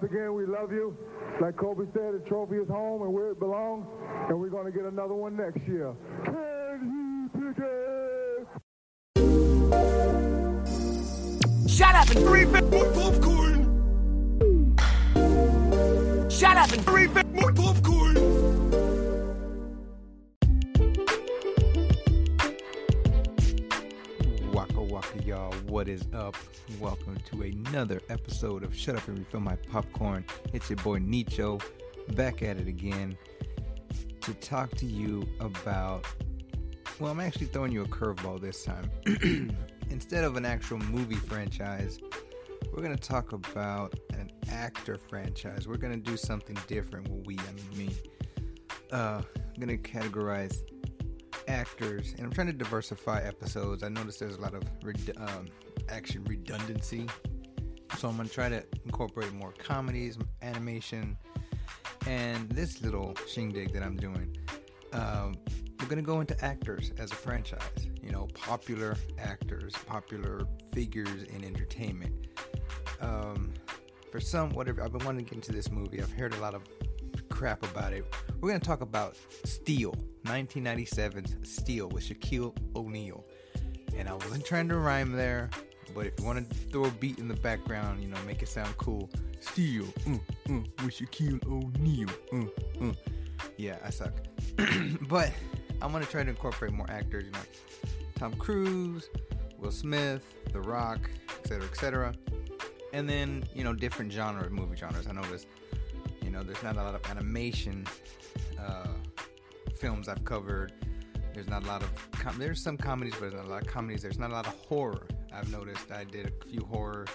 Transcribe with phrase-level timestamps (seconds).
[0.00, 0.96] once again, we love you.
[1.40, 3.86] Like Kobe said, the trophy is home and where it belongs,
[4.28, 5.94] and we're going to get another one next year.
[6.24, 8.48] Can you pick it?
[11.68, 13.66] Shut up and refill more popcorn.
[16.30, 18.19] Shut up and refill more popcorn.
[25.80, 26.36] What is up?
[26.78, 30.26] Welcome to another episode of Shut Up and Refill My Popcorn.
[30.52, 31.58] It's your boy Nicho,
[32.16, 33.16] back at it again
[34.20, 36.04] to talk to you about.
[36.98, 38.90] Well, I'm actually throwing you a curveball this time.
[39.88, 41.98] Instead of an actual movie franchise,
[42.70, 45.66] we're going to talk about an actor franchise.
[45.66, 47.08] We're going to do something different.
[47.08, 47.94] Well, we, I mean me.
[48.92, 50.58] Uh, I'm going to categorize
[51.48, 53.82] actors, and I'm trying to diversify episodes.
[53.82, 54.62] I noticed there's a lot of
[55.16, 55.46] um,
[55.90, 57.06] action redundancy,
[57.98, 61.16] so I'm gonna try to incorporate more comedies, animation,
[62.06, 64.36] and this little shindig that I'm doing.
[64.92, 65.34] Um,
[65.80, 67.88] we're gonna go into actors as a franchise.
[68.02, 72.28] You know, popular actors, popular figures in entertainment.
[73.00, 73.52] Um,
[74.10, 76.00] for some, whatever I've been wanting to get into this movie.
[76.00, 76.62] I've heard a lot of
[77.28, 78.04] crap about it.
[78.40, 79.94] We're gonna talk about Steel,
[80.24, 83.24] 1997's Steel with Shaquille O'Neal.
[83.96, 85.50] And I wasn't trying to rhyme there,
[85.94, 88.48] but if you want to throw a beat in the background, you know, make it
[88.48, 89.10] sound cool.
[89.40, 92.08] Steel, uh, uh, with Shaquille O'Neal.
[92.32, 92.92] Uh, uh.
[93.56, 94.12] Yeah, I suck.
[95.08, 95.32] but
[95.82, 97.38] I'm gonna try to incorporate more actors, you know,
[98.16, 99.08] Tom Cruise,
[99.58, 101.10] Will Smith, The Rock,
[101.42, 102.14] etc., etc.
[102.92, 105.06] And then, you know, different genre of movie genres.
[105.06, 105.46] I know there's,
[106.22, 107.86] you know, there's not a lot of animation
[108.58, 108.88] uh,
[109.78, 110.72] films I've covered.
[111.32, 113.68] There's not a lot of com- there's some comedies, but there's not a lot of
[113.68, 114.02] comedies.
[114.02, 115.06] There's not a lot of horror.
[115.32, 115.90] I've noticed.
[115.90, 117.06] I did a few horror,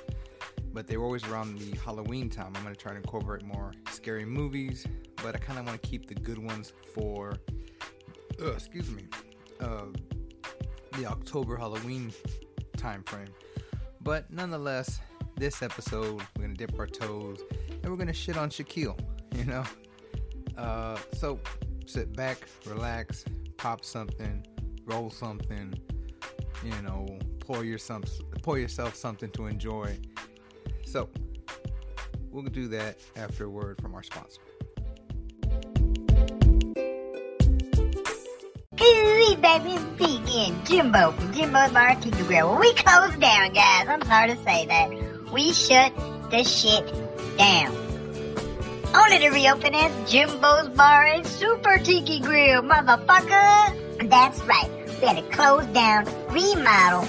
[0.74, 2.54] but they were always around the Halloween time.
[2.56, 4.86] I'm gonna try to incorporate more scary movies,
[5.24, 7.36] but I kind of want to keep the good ones for,
[8.42, 9.04] uh, excuse me,
[9.60, 9.86] uh,
[10.98, 12.12] the October Halloween
[12.78, 13.28] time frame.
[14.02, 15.00] But nonetheless,
[15.36, 17.40] this episode we're gonna dip our toes
[17.82, 19.00] and we're gonna shit on Shaquille,
[19.36, 19.64] you know.
[20.58, 21.40] Uh, so
[21.86, 23.26] sit back, relax,
[23.58, 24.46] pop something,
[24.86, 25.74] roll something,
[26.64, 27.06] you know,
[27.46, 28.04] pour yourself
[28.42, 29.98] pour yourself something to enjoy.
[30.86, 31.10] So
[32.32, 34.42] we'll do that after a word from our sponsor.
[38.82, 40.64] Ooh, baby, begin.
[40.66, 42.58] Jimbo from Jimbo's Bar and Tiki Grill.
[42.60, 43.88] We closed down, guys.
[43.88, 45.32] I'm sorry to say that.
[45.32, 45.94] We shut
[46.32, 46.86] the shit
[47.38, 47.76] down.
[48.96, 54.10] Only to reopen as Jimbo's Bar and Super Tiki Grill, motherfucker.
[54.10, 54.70] That's right.
[55.02, 57.08] We had to close down, remodel,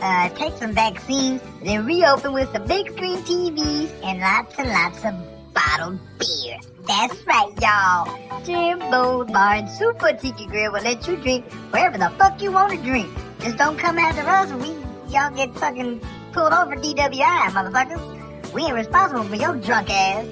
[0.00, 5.04] uh, take some vaccines, then reopen with some big screen TVs and lots and lots
[5.04, 5.14] of
[5.54, 6.58] bottled beer.
[6.86, 8.42] That's right, y'all.
[8.44, 12.72] Jimbo's Bar and Super Tiki Grill will let you drink wherever the fuck you want
[12.72, 13.08] to drink.
[13.40, 14.74] Just don't come after us we
[15.12, 16.00] y'all get fucking
[16.32, 18.52] pulled over DWI, motherfuckers.
[18.52, 20.26] We ain't responsible for your drunk ass.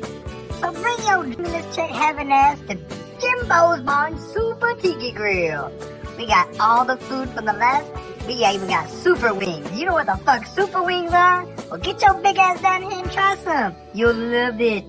[0.61, 2.75] So bring your this check having ass to
[3.21, 5.73] Jimbo's Bar and Super Tiki Grill.
[6.17, 7.87] We got all the food from the last.
[8.29, 9.73] We even got super wings.
[9.73, 11.47] You know what the fuck super wings are?
[11.71, 13.75] Well, get your big ass down here and try some.
[13.95, 14.85] You'll love it.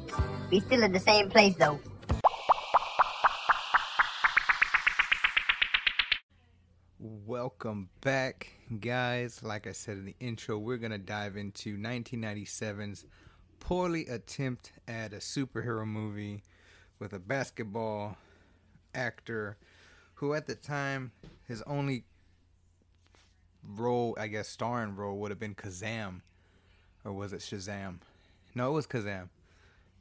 [0.51, 1.79] We still in the same place though.
[6.99, 9.41] Welcome back, guys.
[9.41, 13.05] Like I said in the intro, we're going to dive into 1997's
[13.61, 16.43] poorly attempt at a superhero movie
[16.99, 18.17] with a basketball
[18.93, 19.55] actor
[20.15, 21.13] who, at the time,
[21.47, 22.03] his only
[23.75, 26.21] role, I guess, starring role would have been Kazam.
[27.03, 27.99] Or was it Shazam?
[28.55, 29.29] No, it was Kazam.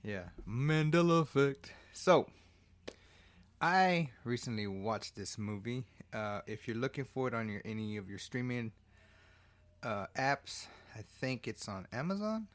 [0.03, 0.25] Yeah.
[0.49, 1.73] Mandela Effect.
[1.93, 2.29] So,
[3.61, 5.85] I recently watched this movie.
[6.13, 8.73] Uh, if you're looking for it on your any of your streaming
[9.83, 10.67] uh, apps,
[10.97, 12.47] I think it's on Amazon.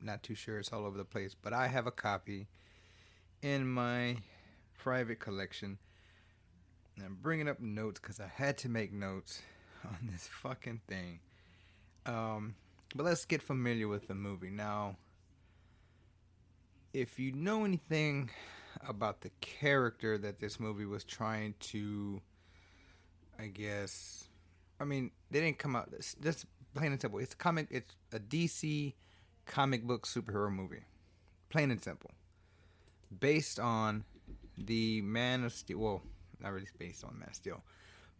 [0.00, 1.34] Not too sure; it's all over the place.
[1.34, 2.46] But I have a copy
[3.42, 4.16] in my
[4.78, 5.78] private collection.
[7.04, 9.42] I'm bringing up notes because I had to make notes
[9.84, 11.20] on this fucking thing.
[12.06, 12.54] Um,
[12.94, 14.96] but let's get familiar with the movie now.
[16.92, 18.30] If you know anything
[18.86, 22.20] about the character that this movie was trying to
[23.38, 24.28] I guess
[24.80, 25.92] I mean they didn't come out
[26.22, 27.20] just plain and simple.
[27.20, 28.94] It's a comic it's a DC
[29.46, 30.84] comic book superhero movie.
[31.48, 32.10] Plain and simple.
[33.18, 34.04] Based on
[34.56, 36.02] the Man of Steel well,
[36.40, 37.62] not really based on Man of Steel.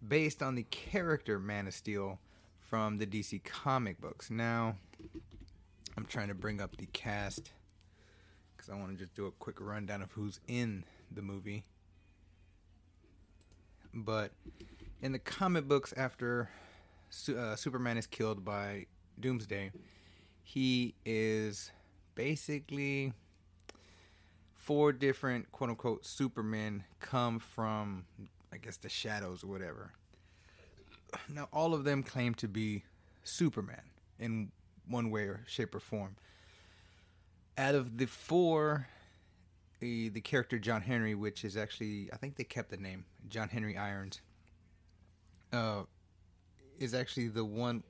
[0.07, 2.19] Based on the character Man of Steel
[2.59, 4.31] from the DC comic books.
[4.31, 4.77] Now
[5.97, 7.51] I'm trying to bring up the cast
[8.57, 11.65] because I want to just do a quick rundown of who's in the movie.
[13.93, 14.33] But
[15.03, 16.49] in the comic books, after
[17.37, 18.87] uh, Superman is killed by
[19.19, 19.73] Doomsday,
[20.43, 21.73] he is
[22.15, 23.13] basically
[24.55, 28.05] four different quote unquote Supermen come from,
[28.53, 29.93] I guess, the shadows or whatever.
[31.29, 32.85] Now, all of them claim to be
[33.25, 33.83] Superman
[34.19, 34.51] in
[34.87, 36.17] one way or shape or form.
[37.57, 38.89] Out of the four,
[39.81, 43.49] the, the character John Henry, which is actually, I think they kept the name, John
[43.49, 44.21] Henry Irons,
[45.53, 45.83] uh,
[46.79, 47.83] is actually the one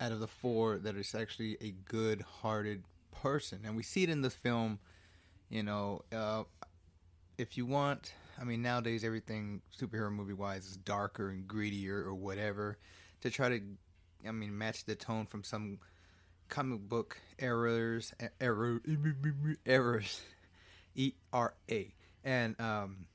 [0.00, 3.60] out of the four that is actually a good hearted person.
[3.64, 4.78] And we see it in the film,
[5.48, 6.44] you know, uh,
[7.38, 12.14] if you want, I mean, nowadays everything superhero movie wise is darker and grittier or
[12.14, 12.78] whatever
[13.20, 13.60] to try to,
[14.26, 15.78] I mean, match the tone from some
[16.48, 18.80] comic book errors, error,
[19.66, 20.20] errors,
[20.94, 21.92] E R A.
[22.24, 23.06] And um,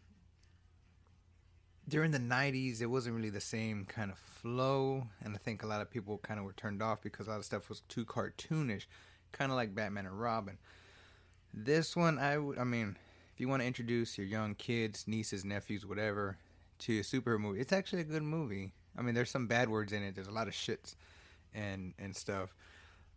[1.88, 5.08] during the 90s, it wasn't really the same kind of flow.
[5.24, 7.40] And I think a lot of people kind of were turned off because a lot
[7.40, 8.86] of stuff was too cartoonish,
[9.32, 10.58] kind of like Batman and Robin.
[11.54, 12.96] This one, I would, I mean,
[13.40, 16.36] if you want to introduce your young kids, nieces, nephews, whatever,
[16.78, 18.74] to a superhero movie, it's actually a good movie.
[18.98, 20.14] I mean, there's some bad words in it.
[20.14, 20.96] There's a lot of shits
[21.54, 22.54] and and stuff.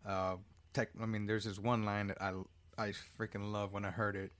[0.07, 0.35] Uh,
[0.71, 2.31] tech, I mean, there's this one line that I
[2.77, 4.31] I freaking love when I heard it.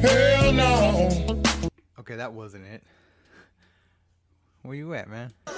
[0.00, 1.42] Hell no.
[1.98, 2.82] Okay, that wasn't it.
[4.62, 5.34] Where you at, man?
[5.46, 5.56] Well,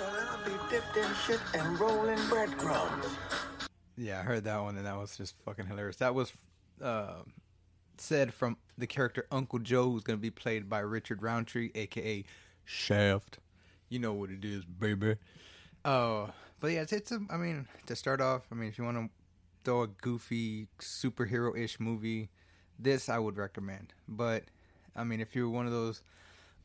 [0.00, 3.04] I'll be dipped in shit and rolling breadcrumbs.
[3.98, 5.96] Yeah, I heard that one, and that was just fucking hilarious.
[5.96, 6.32] That was
[6.80, 7.16] uh,
[8.00, 12.24] said from the character Uncle Joe, who's going to be played by Richard Roundtree, aka
[12.64, 13.38] Shaft.
[13.88, 15.16] You know what it is, baby.
[15.84, 16.28] Uh,
[16.60, 18.96] but yeah, it's, it's a, I mean, to start off, I mean, if you want
[18.96, 19.10] to
[19.64, 22.30] throw a goofy superhero ish movie,
[22.78, 23.92] this I would recommend.
[24.08, 24.44] But
[24.96, 26.02] I mean, if you're one of those,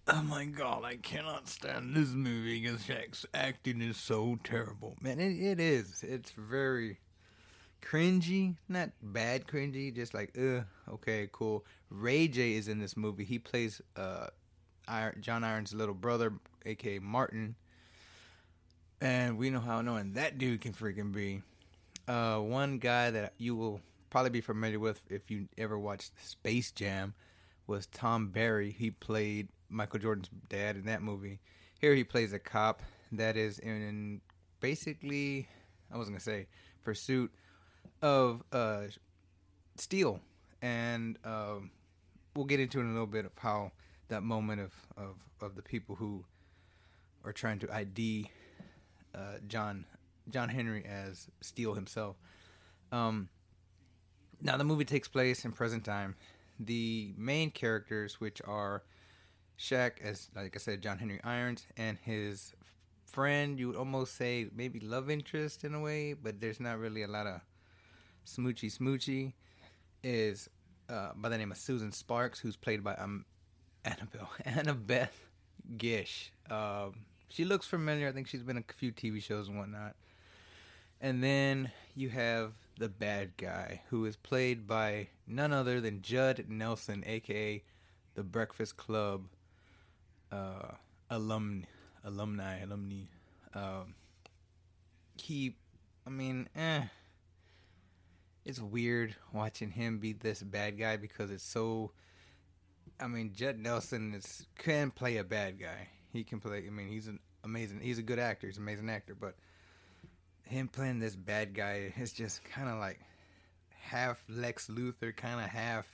[0.08, 4.98] oh my god, I cannot stand this movie because Shaq's acting is so terrible.
[5.02, 6.04] Man, it, it is.
[6.04, 7.00] It's very
[7.82, 10.62] cringy, not bad cringy, just like, uh,
[10.92, 11.66] okay, cool.
[11.90, 13.24] Ray J is in this movie.
[13.24, 14.28] He plays uh,
[14.88, 16.34] Ir- John Iron's little brother,
[16.66, 17.56] aka Martin.
[19.02, 21.42] And we know how annoying that dude can freaking be.
[22.08, 26.72] Uh, one guy that you will probably be familiar with if you ever watched Space
[26.72, 27.14] Jam
[27.68, 28.72] was Thom Barry.
[28.72, 31.40] He played Michael Jordan's dad in that movie.
[31.80, 34.22] Here he plays a cop that is in
[34.60, 35.48] basically,
[35.94, 36.48] I was gonna say,
[36.84, 37.32] pursuit
[38.02, 38.84] of uh,
[39.76, 40.20] steel,
[40.62, 41.72] and um,
[42.36, 43.72] we'll get into in a little bit of how
[44.10, 46.24] that moment of, of, of the people who
[47.24, 48.30] are trying to ID
[49.14, 49.86] uh, John
[50.30, 52.16] John Henry as Steel himself.
[52.92, 53.30] Um,
[54.42, 56.16] now the movie takes place in present time.
[56.60, 58.84] The main characters, which are
[59.58, 62.54] Shaq, as like I said, John Henry Irons, and his
[63.06, 67.04] friend, you would almost say maybe love interest in a way, but there's not really
[67.04, 67.42] a lot of
[68.38, 69.34] smoochy smoochy.
[70.02, 70.50] Is
[70.90, 73.26] uh, by the name of Susan Sparks, who's played by um,
[73.84, 75.28] Annabelle Annabeth
[75.78, 76.32] Gish.
[76.50, 76.94] Um,
[77.28, 78.08] she looks familiar.
[78.08, 79.96] I think she's been in a few TV shows and whatnot.
[81.02, 86.46] And then you have the bad guy, who is played by none other than Judd
[86.50, 87.64] Nelson, aka
[88.16, 89.28] the Breakfast Club
[90.32, 90.74] uh,
[91.10, 91.66] alum
[92.04, 93.04] alumni alumni.
[93.54, 93.96] Um,
[95.16, 95.56] he,
[96.06, 96.84] I mean, eh.
[98.46, 101.92] It's weird watching him be this bad guy because it's so.
[103.00, 105.90] I mean, Judd Nelson is can play a bad guy.
[106.12, 106.64] He can play.
[106.66, 107.82] I mean, he's an amazing.
[107.82, 108.48] He's a good actor.
[108.48, 109.16] He's an amazing actor.
[109.16, 109.36] But
[110.44, 113.00] him playing this bad guy is just kind of like
[113.82, 115.88] half Lex Luthor, kind of half,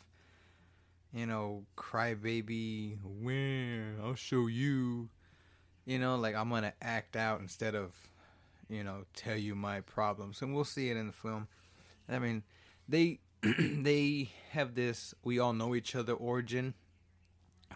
[1.13, 2.97] you know, crybaby.
[3.21, 5.09] When I'll show you,
[5.85, 7.93] you know, like I'm gonna act out instead of,
[8.69, 10.41] you know, tell you my problems.
[10.41, 11.47] And we'll see it in the film.
[12.09, 12.43] I mean,
[12.87, 16.73] they they have this we all know each other origin.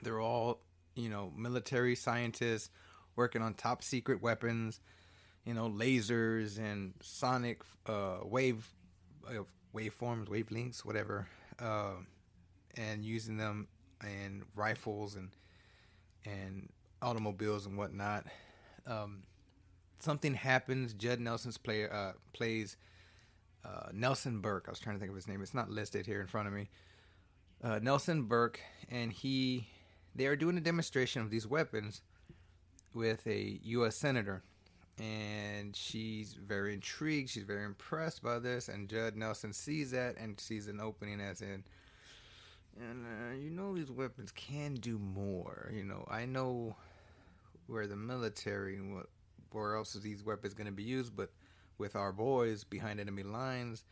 [0.01, 0.61] They're all,
[0.95, 2.69] you know, military scientists
[3.15, 4.79] working on top secret weapons,
[5.45, 8.67] you know, lasers and sonic uh, wave
[9.27, 9.43] uh,
[9.75, 11.27] waveforms, wavelengths, whatever,
[11.59, 11.95] uh,
[12.75, 13.67] and using them
[14.03, 15.29] in rifles and
[16.25, 16.69] and
[17.01, 18.25] automobiles and whatnot.
[18.85, 19.23] Um,
[19.99, 20.93] something happens.
[20.93, 22.77] Judd Nelson's player uh, plays
[23.69, 24.65] uh, Nelson Burke.
[24.67, 25.41] I was trying to think of his name.
[25.41, 26.69] It's not listed here in front of me.
[27.63, 28.59] Uh, Nelson Burke,
[28.89, 29.67] and he
[30.15, 32.01] they are doing a demonstration of these weapons
[32.93, 33.95] with a U.S.
[33.95, 34.43] senator,
[34.97, 37.29] and she's very intrigued.
[37.29, 41.41] She's very impressed by this, and Judd Nelson sees that and sees an opening as
[41.41, 41.63] in,
[42.79, 45.69] and uh, you know these weapons can do more.
[45.73, 46.75] You know, I know
[47.67, 49.07] where the military and what
[49.51, 51.31] where else is these weapons going to be used, but
[51.79, 53.85] with our boys behind enemy lines,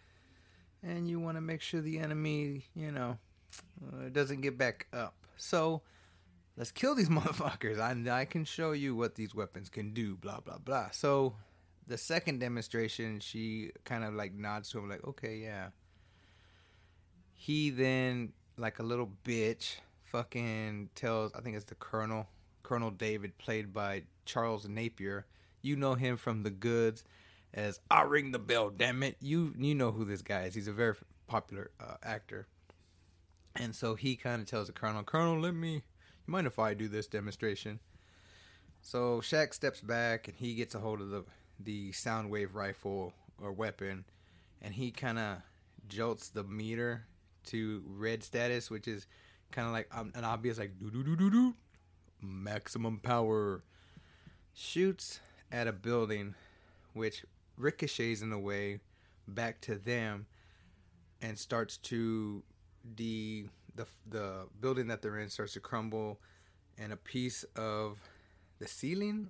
[0.84, 3.18] and you want to make sure the enemy, you know,
[3.92, 5.16] uh, doesn't get back up.
[5.38, 5.82] So
[6.56, 7.80] let's kill these motherfuckers.
[7.80, 10.90] I, I can show you what these weapons can do, blah, blah, blah.
[10.92, 11.36] So
[11.88, 15.70] the second demonstration, she kind of like nods to him, like, okay, yeah.
[17.34, 22.28] He then, like a little bitch, fucking tells, I think it's the Colonel,
[22.64, 25.26] Colonel David, played by Charles Napier.
[25.62, 27.04] You know him from The Goods
[27.54, 29.18] as I ring the bell, damn it.
[29.22, 30.56] You you know who this guy is.
[30.56, 30.96] He's a very
[31.28, 32.48] popular uh, actor.
[33.56, 35.82] And so he kind of tells the colonel, Colonel, let me, you
[36.28, 37.80] mind if I do this demonstration?
[38.82, 41.26] So Shaq steps back and he gets a hold of the
[41.60, 44.06] the sound wave rifle or weapon,
[44.62, 45.38] and he kind of
[45.88, 47.08] jolts the meter
[47.46, 49.08] to red status, which is
[49.52, 51.56] kind of like um, an obvious like do do do do do,
[52.22, 53.64] maximum power.
[54.54, 55.20] Shoots
[55.52, 56.34] at a building,
[56.94, 57.26] which
[57.58, 58.80] ricochets in a way
[59.28, 60.28] back to them,
[61.22, 62.44] and starts to
[62.96, 66.20] the the the building that they're in starts to crumble,
[66.78, 68.00] and a piece of
[68.60, 69.30] the ceiling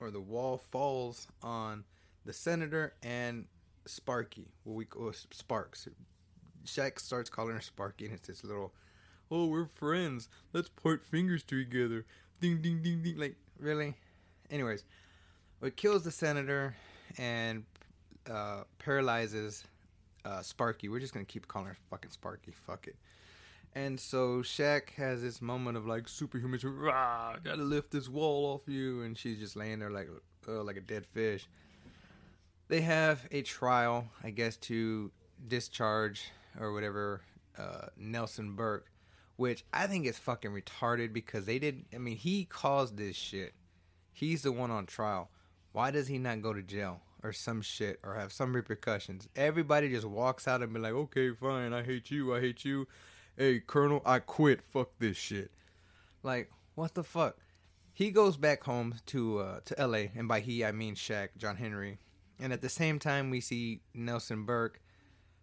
[0.00, 1.84] or the wall falls on
[2.24, 3.46] the senator and
[3.86, 5.88] Sparky, what we call Sparks.
[6.64, 8.72] Shaq starts calling her Sparky, and it's this little,
[9.30, 10.28] oh, we're friends.
[10.52, 12.06] Let's point fingers together.
[12.40, 13.18] Ding, ding, ding, ding.
[13.18, 13.94] Like, really?
[14.50, 14.84] Anyways,
[15.62, 16.74] it kills the senator
[17.18, 17.64] and
[18.30, 19.64] uh, paralyzes
[20.24, 20.88] uh, Sparky.
[20.88, 22.52] We're just gonna keep calling her fucking Sparky.
[22.52, 22.96] Fuck it.
[23.74, 28.68] And so Shaq has this moment of like superhuman, rah, gotta lift this wall off
[28.68, 30.08] you, and she's just laying there like
[30.48, 31.48] uh, like a dead fish.
[32.68, 35.10] They have a trial, I guess, to
[35.46, 37.20] discharge or whatever
[37.58, 38.90] uh, Nelson Burke,
[39.36, 41.84] which I think is fucking retarded because they did.
[41.94, 43.54] I mean, he caused this shit.
[44.12, 45.30] He's the one on trial.
[45.72, 47.00] Why does he not go to jail?
[47.24, 49.28] Or some shit or have some repercussions.
[49.34, 52.86] Everybody just walks out and be like, okay, fine, I hate you, I hate you.
[53.36, 54.62] Hey, Colonel, I quit.
[54.62, 55.50] Fuck this shit.
[56.22, 57.38] Like, what the fuck?
[57.92, 60.12] He goes back home to uh, to L.A.
[60.14, 61.98] and by he I mean Shaq, John Henry,
[62.38, 64.80] and at the same time we see Nelson Burke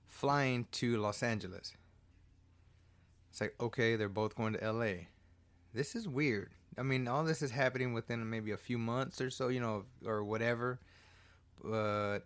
[0.06, 1.74] flying to Los Angeles.
[3.30, 5.08] It's like okay, they're both going to L.A.
[5.74, 6.52] This is weird.
[6.78, 9.86] I mean, all this is happening within maybe a few months or so, you know,
[10.06, 10.80] or whatever.
[11.63, 12.22] But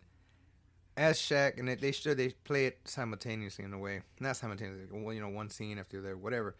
[0.98, 4.86] as Shaq and they should they play it simultaneously in a way, not simultaneously.
[4.92, 6.56] Well you know, one scene after the other, whatever.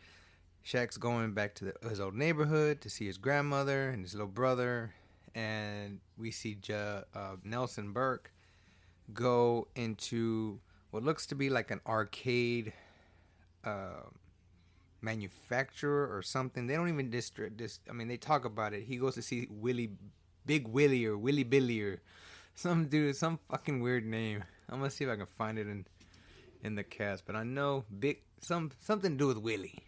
[0.66, 4.28] Shaq's going back to the, his old neighborhood to see his grandmother and his little
[4.28, 4.96] brother,
[5.36, 8.32] and we see uh, Nelson Burke
[9.14, 12.74] go into what looks to be like an arcade
[13.64, 14.10] uh,
[15.02, 16.66] manufacturer or something.
[16.68, 17.80] They don't even district this.
[17.90, 18.84] I mean, they talk about it.
[18.84, 19.92] He goes to see Willie,
[20.46, 22.02] Big Willie or Willie Billy or
[22.56, 24.44] some dude, some fucking weird name.
[24.70, 25.86] I'm gonna see if I can find it in
[26.64, 29.80] in the cast, but I know big some something to do with Willie.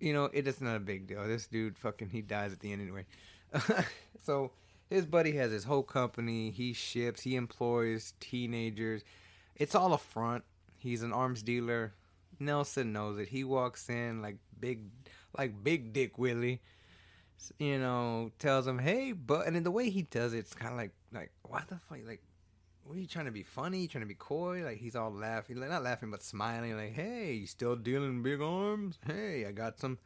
[0.00, 1.26] You know, it is not a big deal.
[1.26, 3.04] This dude fucking he dies at the end anyway.
[4.24, 4.52] so
[4.90, 6.50] his buddy has his whole company.
[6.50, 7.22] He ships.
[7.22, 9.02] He employs teenagers.
[9.56, 10.44] It's all a front.
[10.78, 11.94] He's an arms dealer.
[12.40, 13.28] Nelson knows it.
[13.28, 14.84] He walks in like big,
[15.36, 16.60] like big dick Willie
[17.58, 20.72] you know, tells him, "Hey, but," and then the way he does it, it's kind
[20.72, 22.22] of like, like, what the fuck, like,
[22.84, 23.86] what are you trying to be funny?
[23.86, 24.62] Trying to be coy?
[24.64, 28.40] Like he's all laughing, like not laughing, but smiling, like, "Hey, you still dealing big
[28.40, 28.98] arms?
[29.06, 29.98] Hey, I got some."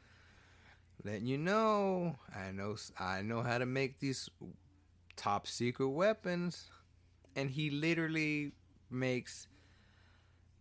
[1.04, 4.28] Letting you know, I know, I know how to make these
[5.16, 6.70] top secret weapons,
[7.34, 8.52] and he literally
[8.88, 9.48] makes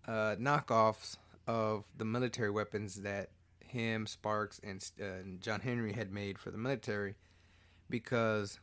[0.07, 3.29] uh, knockoffs of the military weapons that
[3.71, 7.15] him, Sparks, and, uh, and John Henry had made for the military
[7.89, 8.59] because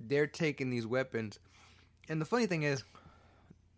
[0.00, 1.38] they're taking these weapons.
[2.08, 2.82] And the funny thing is,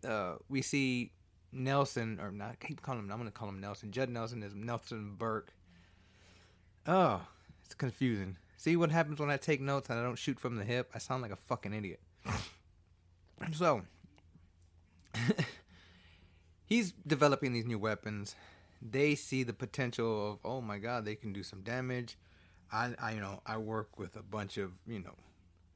[0.07, 1.11] uh, we see
[1.51, 3.91] Nelson, or not, I keep calling him, I'm going to call him Nelson.
[3.91, 5.53] Judd Nelson is Nelson Burke.
[6.87, 7.21] Oh,
[7.65, 8.37] it's confusing.
[8.57, 10.91] See what happens when I take notes and I don't shoot from the hip?
[10.93, 11.99] I sound like a fucking idiot.
[13.53, 13.81] so,
[16.65, 18.35] he's developing these new weapons
[18.81, 22.17] they see the potential of oh my god they can do some damage
[22.71, 25.15] I, I you know i work with a bunch of you know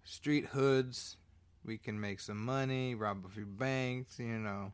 [0.04, 1.18] street hoods
[1.64, 4.74] we can make some money rob a few banks you know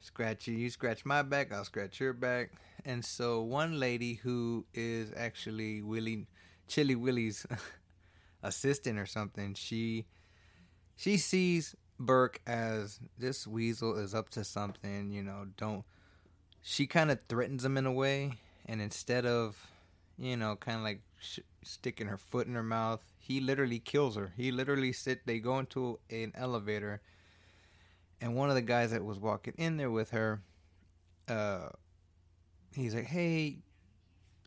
[0.00, 2.50] scratch you you scratch my back i'll scratch your back
[2.84, 6.26] and so one lady who is actually willie
[6.66, 7.46] chili willie's
[8.42, 9.54] assistant or something.
[9.54, 10.06] She
[10.96, 15.10] she sees Burke as this weasel is up to something.
[15.10, 15.84] You know, don't.
[16.62, 18.34] She kind of threatens him in a way,
[18.66, 19.68] and instead of,
[20.16, 24.16] you know, kind of like sh- sticking her foot in her mouth, he literally kills
[24.16, 24.32] her.
[24.36, 25.26] He literally sit.
[25.26, 27.00] They go into an elevator,
[28.20, 30.40] and one of the guys that was walking in there with her,
[31.28, 31.70] uh,
[32.74, 33.58] he's like, "Hey,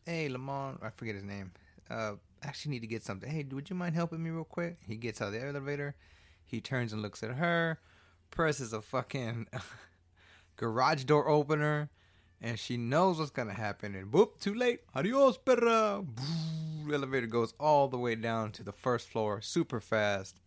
[0.06, 1.52] hey, Lamont, I forget his name.
[1.90, 3.30] Uh, actually need to get something.
[3.30, 5.94] Hey, would you mind helping me real quick?" He gets out of the elevator.
[6.44, 7.80] He turns and looks at her,
[8.30, 9.48] presses a fucking
[10.56, 11.90] garage door opener,
[12.40, 13.94] and she knows what's gonna happen.
[13.94, 14.80] And whoop, too late.
[14.94, 16.06] Adios, perra.
[16.92, 20.40] Elevator goes all the way down to the first floor, super fast.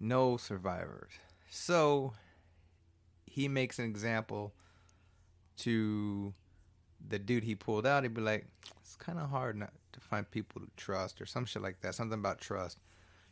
[0.00, 1.12] No survivors.
[1.50, 2.14] So
[3.26, 4.54] he makes an example
[5.58, 6.34] to
[7.06, 8.02] the dude he pulled out.
[8.02, 8.46] He'd be like,
[8.80, 11.94] "It's kind of hard not to find people to trust, or some shit like that.
[11.94, 12.78] Something about trust."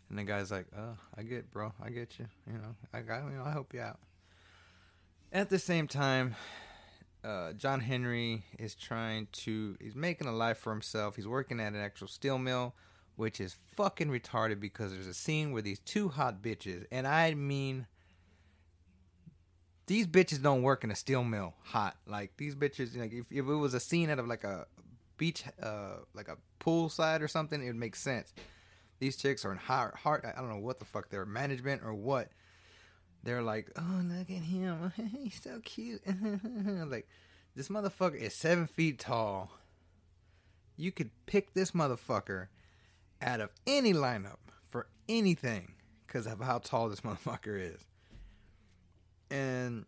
[0.08, 1.72] And the guy's like, "Oh, I get, bro.
[1.82, 2.26] I get you.
[2.46, 3.24] You know, I got.
[3.24, 3.98] You know, I help you out."
[5.32, 6.36] At the same time,
[7.26, 9.76] uh, John Henry is trying to.
[9.80, 11.16] He's making a life for himself.
[11.16, 12.74] He's working at an actual steel mill,
[13.16, 17.34] which is fucking retarded because there's a scene where these two hot bitches, and I
[17.34, 17.86] mean,
[19.86, 21.96] these bitches don't work in a steel mill hot.
[22.06, 24.66] Like these bitches, like if, if it was a scene out of like a
[25.16, 28.34] beach, uh, like a poolside or something, it would make sense.
[28.98, 30.24] These chicks are in heart, heart.
[30.24, 32.30] I don't know what the fuck they're management or what.
[33.26, 36.00] They're like, oh look at him, he's so cute.
[36.88, 37.08] like
[37.56, 39.50] this motherfucker is seven feet tall.
[40.76, 42.46] You could pick this motherfucker
[43.20, 44.36] out of any lineup
[44.68, 45.72] for anything
[46.06, 47.84] because of how tall this motherfucker is.
[49.28, 49.86] And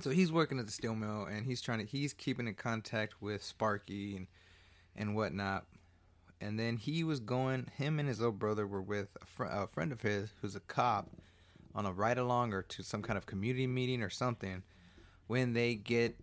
[0.00, 3.22] so he's working at the steel mill and he's trying to he's keeping in contact
[3.22, 4.26] with Sparky and
[4.96, 5.66] and whatnot.
[6.40, 7.68] And then he was going.
[7.76, 10.60] Him and his little brother were with a, fr- a friend of his who's a
[10.60, 11.08] cop
[11.78, 14.64] on a ride along or to some kind of community meeting or something.
[15.28, 16.16] When they get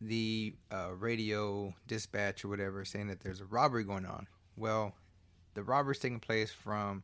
[0.00, 4.28] the uh, radio dispatch or whatever saying that there's a robbery going on.
[4.56, 4.94] Well,
[5.54, 7.02] the robbery's taking place from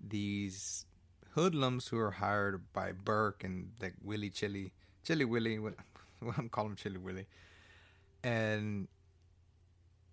[0.00, 0.84] these
[1.34, 4.72] hoodlums who are hired by Burke and like Willie Chili,
[5.04, 5.74] Chili Willie, what,
[6.18, 7.26] what I'm calling Chili Willie,
[8.24, 8.88] and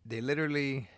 [0.05, 0.89] they literally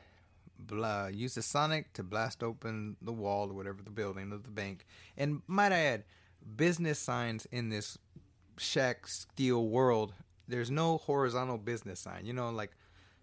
[0.68, 4.50] blah, use the sonic to blast open the wall or whatever the building of the
[4.50, 4.86] bank.
[5.18, 6.04] And might I add,
[6.56, 7.98] business signs in this
[8.58, 10.14] Shaq steel world,
[10.48, 12.26] there's no horizontal business sign.
[12.26, 12.72] You know, like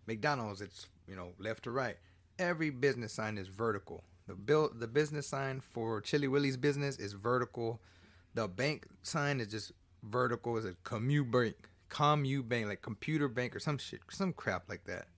[0.07, 1.97] McDonald's, it's you know left to right.
[2.39, 4.05] Every business sign is vertical.
[4.27, 7.81] The bill, the business sign for Chili Willie's business is vertical.
[8.35, 9.73] The bank sign is just
[10.03, 10.57] vertical.
[10.57, 11.57] Is a commu bank,
[11.91, 15.09] commu bank, like computer bank or some shit, some crap like that.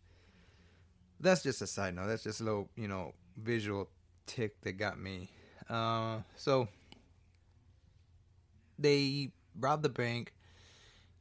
[1.20, 2.06] That's just a side note.
[2.06, 3.88] That's just a little, you know, visual
[4.26, 5.30] tick that got me.
[5.68, 6.68] Uh, so
[8.78, 10.32] they rob the bank,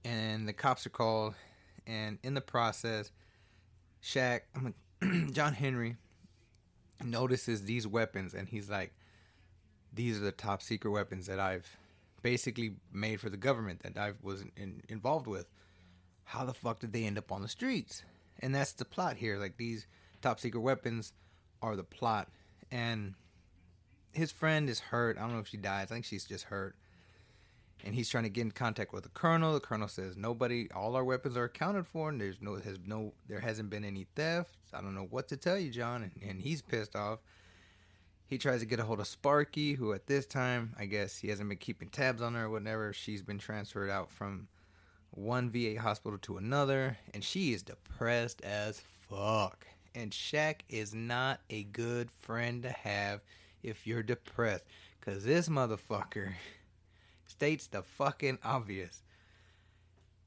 [0.05, 1.35] and the cops are called,
[1.85, 3.11] and in the process,
[4.01, 4.73] Shaq, I'm
[5.33, 5.97] John Henry
[7.03, 8.93] notices these weapons, and he's like,
[9.93, 11.67] "These are the top secret weapons that I've
[12.21, 15.47] basically made for the government that I was in, involved with.
[16.23, 18.03] How the fuck did they end up on the streets?"
[18.39, 19.37] And that's the plot here.
[19.37, 19.87] Like these
[20.21, 21.13] top secret weapons
[21.61, 22.29] are the plot,
[22.71, 23.15] and
[24.13, 25.17] his friend is hurt.
[25.17, 25.83] I don't know if she died.
[25.83, 26.75] I think she's just hurt.
[27.85, 29.53] And he's trying to get in contact with the colonel.
[29.53, 33.13] The colonel says nobody, all our weapons are accounted for, and there's no, has no,
[33.29, 34.57] there hasn't been any theft.
[34.73, 36.03] I don't know what to tell you, John.
[36.03, 37.19] And, and he's pissed off.
[38.27, 41.29] He tries to get a hold of Sparky, who at this time, I guess he
[41.29, 42.91] hasn't been keeping tabs on her or whatever.
[42.91, 44.49] She's been transferred out from
[45.11, 49.65] one VA hospital to another, and she is depressed as fuck.
[49.95, 53.21] And Shaq is not a good friend to have
[53.63, 54.63] if you're depressed,
[54.99, 56.33] because this motherfucker
[57.27, 59.03] states the fucking obvious.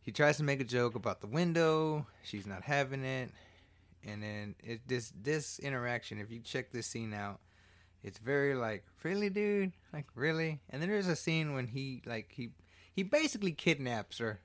[0.03, 2.07] He tries to make a joke about the window.
[2.25, 3.31] She's not having it,
[4.05, 6.18] and then it this this interaction.
[6.18, 7.38] If you check this scene out,
[8.03, 10.61] it's very like really, dude, like really.
[10.71, 12.51] And then there's a scene when he like he
[12.92, 14.40] he basically kidnaps her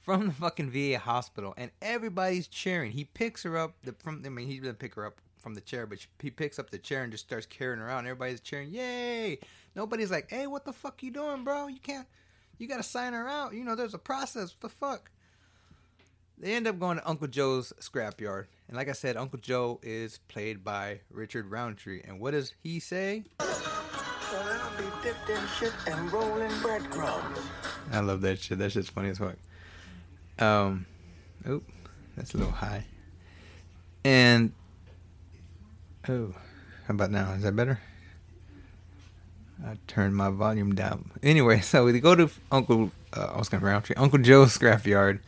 [0.00, 2.92] from the fucking VA hospital, and everybody's cheering.
[2.92, 4.22] He picks her up the, from.
[4.24, 6.70] I mean, he didn't pick her up from the chair, but she, he picks up
[6.70, 8.06] the chair and just starts carrying her around.
[8.06, 9.38] Everybody's cheering, "Yay!"
[9.76, 11.68] Nobody's like, "Hey, what the fuck you doing, bro?
[11.68, 12.06] You can't.
[12.58, 13.54] You gotta sign her out.
[13.54, 14.54] You know, there's a process.
[14.54, 15.10] What the fuck?"
[16.38, 20.18] They end up going to Uncle Joe's scrapyard, and like I said, Uncle Joe is
[20.28, 22.00] played by Richard Roundtree.
[22.02, 23.24] And what does he say?
[23.38, 23.48] Well,
[24.32, 27.38] I'll be dipped in shit and rolling breadcrumbs.
[27.92, 28.56] I love that shit.
[28.58, 29.36] That shit's funny as fuck.
[30.40, 30.86] Um,
[31.48, 31.68] oop,
[32.16, 32.84] that's a little high.
[34.04, 34.52] And
[36.08, 36.34] oh,
[36.86, 37.32] How about now?
[37.32, 37.80] Is that better?
[39.64, 41.10] I turned my volume down.
[41.22, 45.20] Anyway, so we go to Uncle, uh, to Roundtree, Uncle Joe's scrapyard,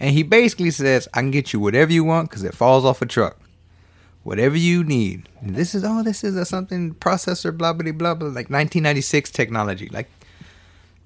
[0.00, 3.00] and he basically says, "I can get you whatever you want because it falls off
[3.00, 3.38] a truck,
[4.24, 6.00] whatever you need." This is all.
[6.00, 9.88] Oh, this is a something processor, blah blah blah blah, like 1996 technology.
[9.92, 10.10] Like,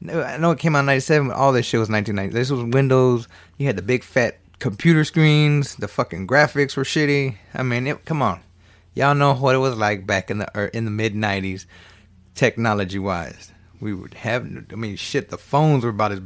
[0.03, 2.33] I know it came out in 97, but all this shit was 1990.
[2.33, 3.27] This was Windows.
[3.57, 5.75] You had the big fat computer screens.
[5.77, 7.37] The fucking graphics were shitty.
[7.55, 8.41] I mean, it, come on,
[8.95, 11.67] y'all know what it was like back in the er, in the mid 90s
[12.35, 13.53] technology wise.
[13.81, 15.31] We would have, I mean, shit.
[15.31, 16.21] The phones were about as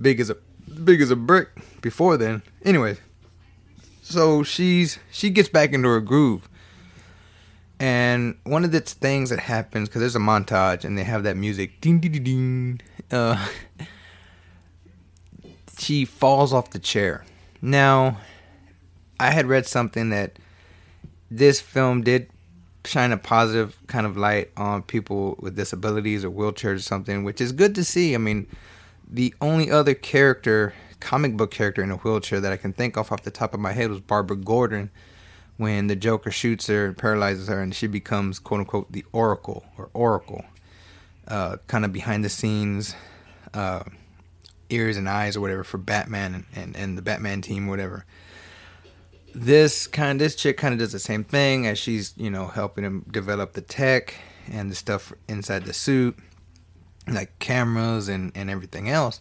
[0.00, 0.36] big as a
[0.84, 1.48] big as a brick
[1.80, 2.42] before then.
[2.64, 2.96] Anyway,
[4.02, 6.48] so she's she gets back into her groove,
[7.78, 11.36] and one of the things that happens because there's a montage and they have that
[11.36, 12.80] music, ding ding ding ding.
[13.10, 13.48] Uh,
[15.78, 17.24] she falls off the chair.
[17.62, 18.18] Now,
[19.18, 20.38] I had read something that
[21.30, 22.30] this film did
[22.84, 27.40] shine a positive kind of light on people with disabilities or wheelchairs or something, which
[27.40, 28.14] is good to see.
[28.14, 28.46] I mean,
[29.08, 33.12] the only other character, comic book character in a wheelchair that I can think of
[33.12, 34.90] off the top of my head was Barbara Gordon
[35.56, 39.64] when the Joker shoots her and paralyzes her and she becomes quote unquote the Oracle
[39.76, 40.44] or Oracle.
[41.28, 42.94] Uh, kind of behind the scenes
[43.54, 43.84] uh,
[44.68, 48.04] ears and eyes or whatever for Batman and, and, and the Batman team, whatever.
[49.34, 52.82] This kind this chick kind of does the same thing as she's you know helping
[52.82, 54.14] him develop the tech
[54.50, 56.18] and the stuff inside the suit
[57.06, 59.20] like cameras and and everything else.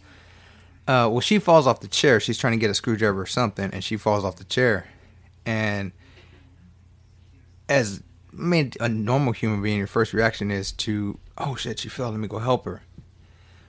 [0.87, 2.19] Uh well she falls off the chair.
[2.19, 4.87] She's trying to get a screwdriver or something and she falls off the chair.
[5.45, 5.91] And
[7.67, 8.01] as
[8.33, 12.11] I mean, a normal human being, your first reaction is to, oh shit, she fell.
[12.11, 12.83] Let me go help her.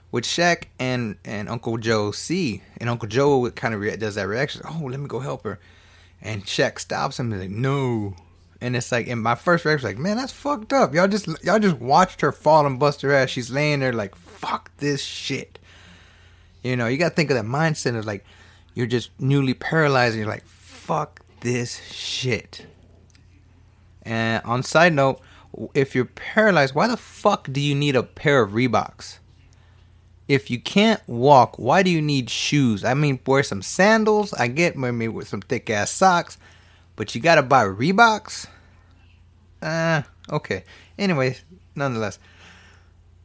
[0.09, 4.27] Which Shaq and and Uncle Joe see, and Uncle Joe kind of re- does that
[4.27, 4.61] reaction.
[4.65, 5.59] Oh, let me go help her
[6.21, 8.15] and Shaq stops him and like, no.
[8.63, 10.93] And it's like, and my first reaction was like, man, that's fucked up.
[10.93, 13.29] Y'all just y'all just watched her fall and bust her ass.
[13.29, 15.57] She's laying there like, fuck this shit.
[16.61, 18.23] You know, you gotta think of that mindset of like,
[18.75, 22.67] you're just newly paralyzed and you're like, fuck this shit.
[24.03, 25.21] And on side note,
[25.73, 29.19] if you're paralyzed, why the fuck do you need a pair of Reeboks?
[30.31, 32.85] if you can't walk, why do you need shoes?
[32.85, 34.33] I mean, wear some sandals.
[34.33, 36.37] I get maybe with some thick ass socks,
[36.95, 38.47] but you gotta buy Reeboks.
[39.61, 40.63] Uh, okay.
[40.97, 41.43] Anyways,
[41.75, 42.17] nonetheless.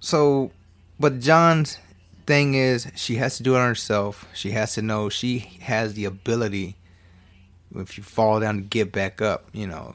[0.01, 0.51] So,
[0.99, 1.79] but John's
[2.27, 4.27] thing is, she has to do it on herself.
[4.35, 6.75] She has to know she has the ability.
[7.73, 9.95] If you fall down to get back up, you know,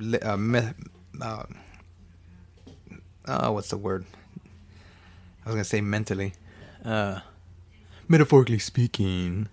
[0.00, 0.72] uh,
[1.20, 1.44] uh,
[3.26, 4.04] uh, what's the word?
[5.44, 6.32] I was gonna say mentally,
[6.84, 7.20] uh,
[8.08, 9.48] metaphorically speaking,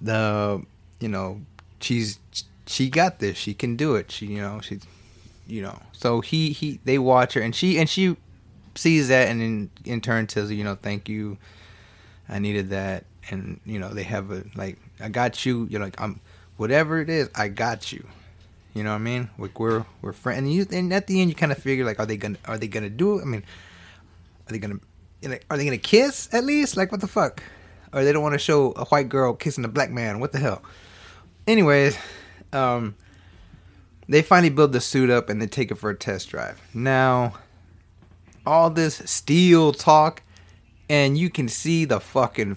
[0.00, 0.64] the
[1.00, 1.42] you know
[1.80, 2.18] she's
[2.66, 3.36] she got this.
[3.36, 4.10] She can do it.
[4.10, 4.82] She you know she's
[5.46, 8.16] you know so he he they watch her and she and she
[8.74, 11.38] sees that and in in turn tells you know thank you,
[12.28, 15.66] I needed that and you know they have a like I got you.
[15.70, 16.20] You're like I'm
[16.56, 18.06] whatever it is I got you.
[18.74, 19.30] You know what I mean?
[19.38, 20.38] Like we're we're friends.
[20.38, 22.58] And, you, and at the end, you kind of figure like, are they gonna are
[22.58, 23.22] they gonna do it?
[23.22, 23.44] I mean,
[24.48, 24.80] are they gonna
[25.48, 26.76] are they gonna kiss at least?
[26.76, 27.42] Like what the fuck?
[27.92, 30.18] Or they don't want to show a white girl kissing a black man?
[30.18, 30.62] What the hell?
[31.46, 31.96] Anyways,
[32.52, 32.96] um,
[34.08, 36.60] they finally build the suit up and they take it for a test drive.
[36.74, 37.34] Now,
[38.44, 40.22] all this steel talk,
[40.88, 42.56] and you can see the fucking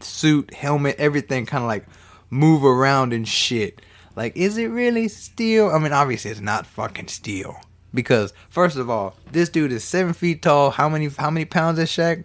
[0.00, 1.86] suit, helmet, everything kind of like
[2.30, 3.82] move around and shit.
[4.18, 5.68] Like, is it really steel?
[5.68, 7.60] I mean, obviously it's not fucking steel.
[7.94, 10.72] Because first of all, this dude is seven feet tall.
[10.72, 12.24] How many how many pounds is Shaq?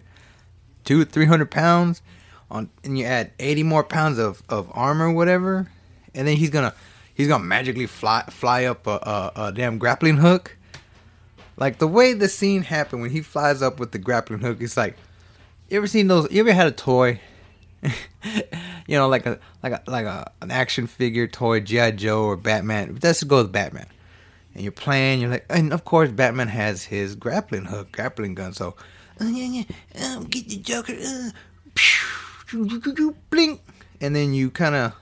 [0.82, 2.02] Two three hundred pounds.
[2.50, 5.70] On and you add eighty more pounds of, of armor, whatever,
[6.16, 6.74] and then he's gonna
[7.14, 10.56] he's gonna magically fly fly up a, a, a damn grappling hook.
[11.56, 14.76] Like the way the scene happened when he flies up with the grappling hook, it's
[14.76, 14.96] like
[15.68, 16.28] you ever seen those?
[16.32, 17.20] You ever had a toy?
[18.86, 22.36] you know, like a like a like a an action figure toy, GI Joe or
[22.36, 22.98] Batman.
[23.02, 23.86] Let's go with Batman
[24.54, 25.20] and you're playing.
[25.20, 28.52] You're like, and of course, Batman has his grappling hook, grappling gun.
[28.52, 28.74] So,
[29.20, 31.30] uh, yeah, yeah, um, get the Joker, uh,
[33.30, 33.60] blink,
[34.00, 34.92] and then you kind of,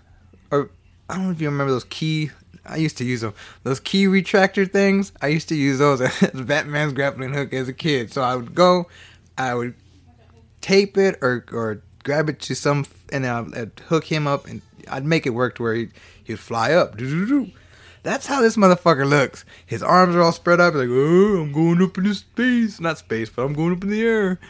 [0.51, 0.71] or
[1.09, 2.31] I don't know if you remember those key.
[2.64, 3.35] I used to use them.
[3.64, 5.12] Those key retractor things.
[5.21, 8.12] I used to use those as Batman's grappling hook as a kid.
[8.12, 8.88] So I would go,
[9.37, 9.75] I would
[10.61, 14.62] tape it or or grab it to some, and I'd, I'd hook him up, and
[14.90, 15.88] I'd make it work to where he
[16.24, 16.96] he'd fly up.
[18.02, 19.44] That's how this motherfucker looks.
[19.64, 22.80] His arms are all spread out, like, oh, I'm going up into space.
[22.80, 24.40] Not space, but I'm going up in the air.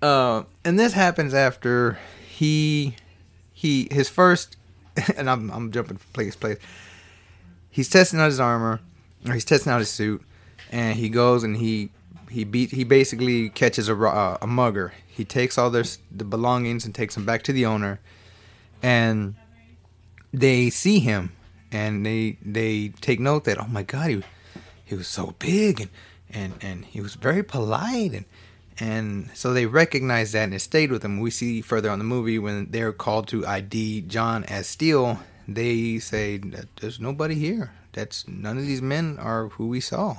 [0.00, 2.96] Uh, and this happens after he,
[3.52, 4.56] he, his first,
[5.16, 6.58] and I'm, I'm jumping from place to place.
[7.70, 8.80] He's testing out his armor.
[9.26, 10.22] or he's testing out his suit,
[10.70, 11.90] and he goes and he
[12.30, 14.92] he beat he basically catches a uh, a mugger.
[15.12, 18.00] He takes all their the belongings and takes them back to the owner,
[18.82, 19.34] and
[20.32, 21.32] they see him
[21.70, 24.22] and they they take note that oh my god he
[24.84, 25.90] he was so big and
[26.30, 28.24] and and he was very polite and
[28.78, 31.20] and so they recognize that and it stayed with them.
[31.20, 35.98] We see further on the movie when they're called to ID John as Steel, they
[35.98, 36.38] say
[36.80, 37.72] there's nobody here.
[37.92, 40.16] That's none of these men are who we saw.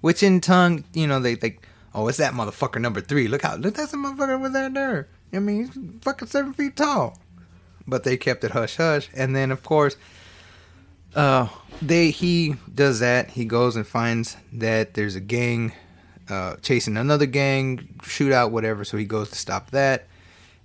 [0.00, 3.28] Which in tongue, you know, they think, oh, it's that motherfucker number three.
[3.28, 5.08] Look how look that's the motherfucker with that there.
[5.32, 7.18] I mean, he's fucking seven feet tall.
[7.86, 9.08] But they kept it hush hush.
[9.14, 9.96] And then of course,
[11.14, 11.48] uh,
[11.80, 13.30] they he does that.
[13.30, 15.72] He goes and finds that there's a gang
[16.28, 18.84] uh, chasing another gang, shootout, whatever.
[18.84, 20.06] So he goes to stop that,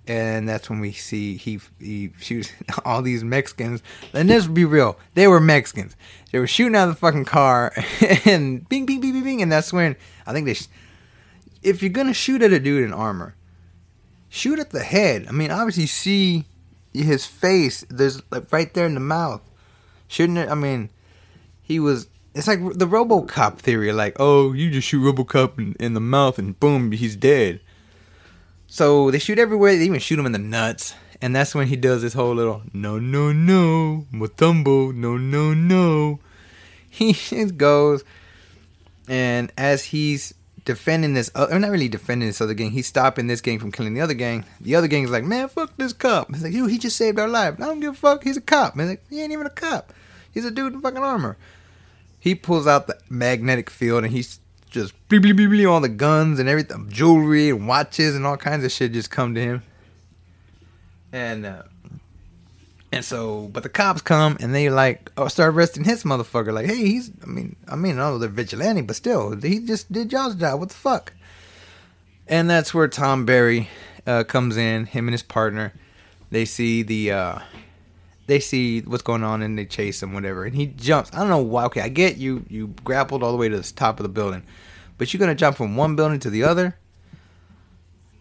[0.06, 2.52] and that's when we see he he shoots
[2.84, 3.82] all these Mexicans.
[4.12, 5.96] And let's be real, they were Mexicans.
[6.32, 7.72] They were shooting out of the fucking car,
[8.24, 10.56] and bing, bing, bing, bing, bing, and that's when I think they.
[11.62, 13.34] If you're gonna shoot at a dude in armor,
[14.28, 15.26] shoot at the head.
[15.28, 16.44] I mean, obviously, you see
[16.94, 17.84] his face.
[17.90, 19.42] There's like right there in the mouth.
[20.08, 20.48] Shouldn't it?
[20.48, 20.90] I mean,
[21.60, 22.08] he was.
[22.34, 26.38] It's like the RoboCop theory, like, oh, you just shoot RoboCop in, in the mouth
[26.38, 27.60] and boom, he's dead.
[28.68, 29.76] So they shoot everywhere.
[29.76, 32.62] They even shoot him in the nuts, and that's when he does this whole little
[32.72, 36.20] no, no, no, Mutombo, no, no, no.
[36.92, 38.02] He just goes,
[39.08, 40.34] and as he's
[40.70, 43.72] defending this, uh, or not really defending this other gang, he's stopping this gang from
[43.72, 44.44] killing the other gang.
[44.60, 46.32] The other gang is like, man, fuck this cop.
[46.32, 47.54] He's like, yo, he just saved our life.
[47.60, 48.22] I don't give a fuck.
[48.22, 48.76] He's a cop.
[48.76, 49.92] Man, like, he ain't even a cop.
[50.30, 51.36] He's a dude in fucking armor.
[52.20, 54.38] He pulls out the magnetic field and he's
[54.70, 58.36] just bleep, bleep, bleep, bleep, all the guns and everything, jewelry and watches and all
[58.36, 59.62] kinds of shit just come to him.
[61.12, 61.62] And uh,
[62.92, 66.52] and so, but the cops come and they like oh, start arresting his motherfucker.
[66.52, 69.90] Like, hey, he's I mean, I mean, I know they're vigilante, but still, he just
[69.92, 70.58] did y'all's job.
[70.58, 71.12] What the fuck?
[72.26, 73.68] And that's where Thom Barry
[74.06, 74.86] uh, comes in.
[74.86, 75.72] Him and his partner.
[76.30, 77.38] They see the uh,
[78.26, 80.44] they see what's going on and they chase him, whatever.
[80.44, 81.10] And he jumps.
[81.12, 81.64] I don't know why.
[81.66, 82.44] Okay, I get you.
[82.48, 84.42] You grappled all the way to the top of the building,
[84.98, 86.76] but you're gonna jump from one building to the other.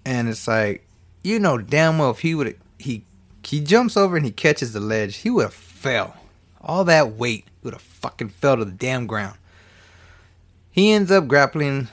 [0.05, 0.87] And it's like,
[1.23, 3.03] you know damn well if he would he
[3.43, 6.17] he jumps over and he catches the ledge, he would have fell.
[6.61, 9.37] All that weight would have fucking fell to the damn ground.
[10.71, 11.87] He ends up grappling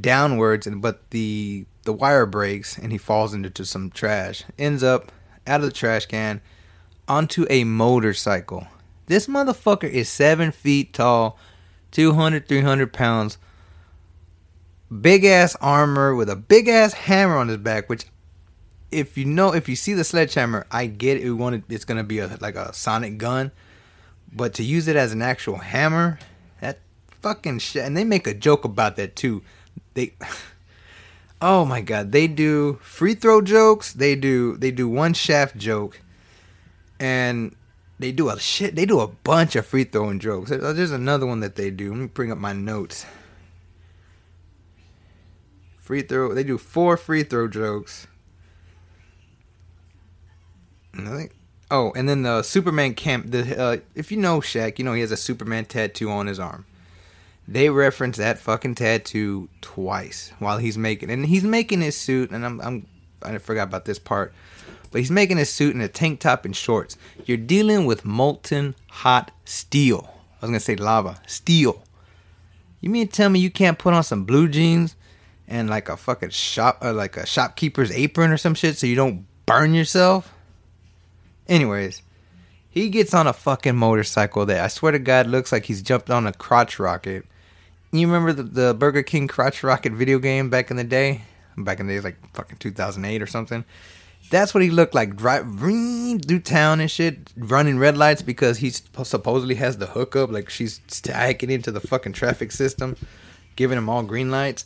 [0.00, 4.42] downwards, and but the the wire breaks and he falls into some trash.
[4.58, 5.12] Ends up
[5.46, 6.40] out of the trash can
[7.06, 8.66] onto a motorcycle.
[9.06, 11.38] This motherfucker is seven feet tall,
[11.90, 13.36] 200, 300 pounds,
[15.00, 17.88] big ass armor with a big ass hammer on his back.
[17.88, 18.06] Which,
[18.94, 21.24] if you know, if you see the sledgehammer, I get it.
[21.24, 23.50] We Wanted it's gonna be a like a sonic gun,
[24.32, 26.18] but to use it as an actual hammer,
[26.60, 26.78] that
[27.20, 27.84] fucking shit.
[27.84, 29.42] And they make a joke about that too.
[29.94, 30.14] They.
[31.42, 33.92] Oh my god, they do free throw jokes.
[33.92, 36.00] They do they do one shaft joke,
[36.98, 37.54] and
[37.98, 38.74] they do a shit.
[38.74, 40.48] They do a bunch of free throwing jokes.
[40.48, 41.90] There's another one that they do.
[41.90, 43.04] Let me bring up my notes.
[45.76, 46.32] Free throw.
[46.32, 48.06] They do four free throw jokes.
[50.94, 51.32] Think.
[51.70, 53.30] Oh, and then the Superman camp.
[53.30, 56.38] The uh, if you know Shaq, you know he has a Superman tattoo on his
[56.38, 56.66] arm
[57.46, 62.44] they reference that fucking tattoo twice while he's making and he's making his suit and
[62.44, 62.86] I'm I'm
[63.22, 64.32] I forgot about this part.
[64.90, 66.96] But he's making his suit in a tank top and shorts.
[67.24, 70.14] You're dealing with molten hot steel.
[70.40, 71.20] I was gonna say lava.
[71.26, 71.82] Steel.
[72.80, 74.94] You mean tell me you can't put on some blue jeans
[75.48, 78.96] and like a fucking shop or like a shopkeeper's apron or some shit so you
[78.96, 80.33] don't burn yourself?
[81.48, 82.02] Anyways,
[82.70, 86.10] he gets on a fucking motorcycle that I swear to God looks like he's jumped
[86.10, 87.24] on a crotch rocket.
[87.92, 91.22] You remember the, the Burger King crotch rocket video game back in the day?
[91.56, 93.64] Back in the days, like fucking 2008 or something.
[94.30, 98.70] That's what he looked like, driving through town and shit, running red lights because he
[98.70, 100.32] supposedly has the hookup.
[100.32, 102.96] Like she's hacking into the fucking traffic system,
[103.54, 104.64] giving him all green lights.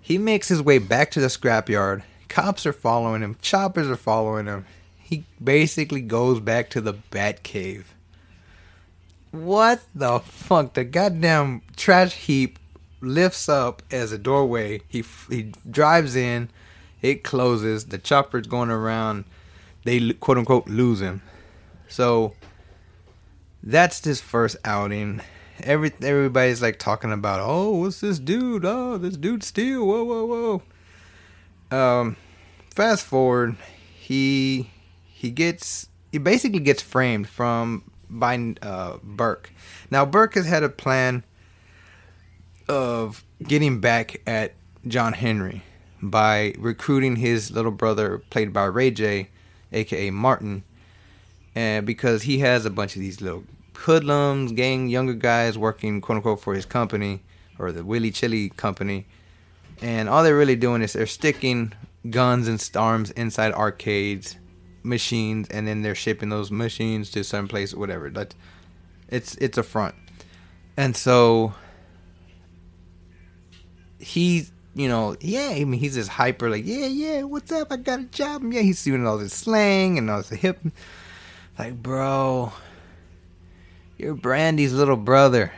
[0.00, 2.02] He makes his way back to the scrapyard.
[2.28, 3.36] Cops are following him.
[3.40, 4.66] Choppers are following him.
[5.08, 7.94] He basically goes back to the Bat Cave.
[9.30, 10.74] What the fuck?
[10.74, 12.58] The goddamn trash heap
[13.00, 14.82] lifts up as a doorway.
[14.86, 16.50] He he drives in.
[17.00, 17.86] It closes.
[17.86, 19.24] The chopper's going around.
[19.84, 21.22] They quote unquote lose him.
[21.88, 22.34] So
[23.62, 25.22] that's his first outing.
[25.62, 28.66] Every everybody's like talking about, oh, what's this dude?
[28.66, 29.86] Oh, this dude Steel.
[29.86, 30.60] Whoa, whoa,
[31.70, 31.78] whoa.
[31.78, 32.16] Um,
[32.74, 33.56] fast forward,
[33.98, 34.68] he
[35.18, 39.50] he gets he basically gets framed from by uh, Burke.
[39.90, 41.24] Now Burke has had a plan
[42.68, 44.54] of getting back at
[44.86, 45.64] John Henry
[46.00, 49.30] by recruiting his little brother, played by Ray J,
[49.72, 50.62] aka Martin,
[51.52, 53.42] and because he has a bunch of these little
[53.74, 57.22] hoodlums, gang, younger guys working quote unquote for his company
[57.58, 59.04] or the Willy Chili company,
[59.82, 61.72] and all they're really doing is they're sticking
[62.08, 64.36] guns and arms inside arcades
[64.88, 68.10] machines and then they're shipping those machines to some place whatever.
[68.10, 68.34] That
[69.08, 69.94] it's it's a front.
[70.76, 71.54] And so
[73.98, 77.70] he's you know yeah I mean he's just hyper like yeah yeah what's up?
[77.70, 78.42] I got a job.
[78.42, 80.58] And yeah he's doing all this slang and all this hip.
[81.58, 82.52] Like bro
[83.96, 85.52] you're Brandy's little brother.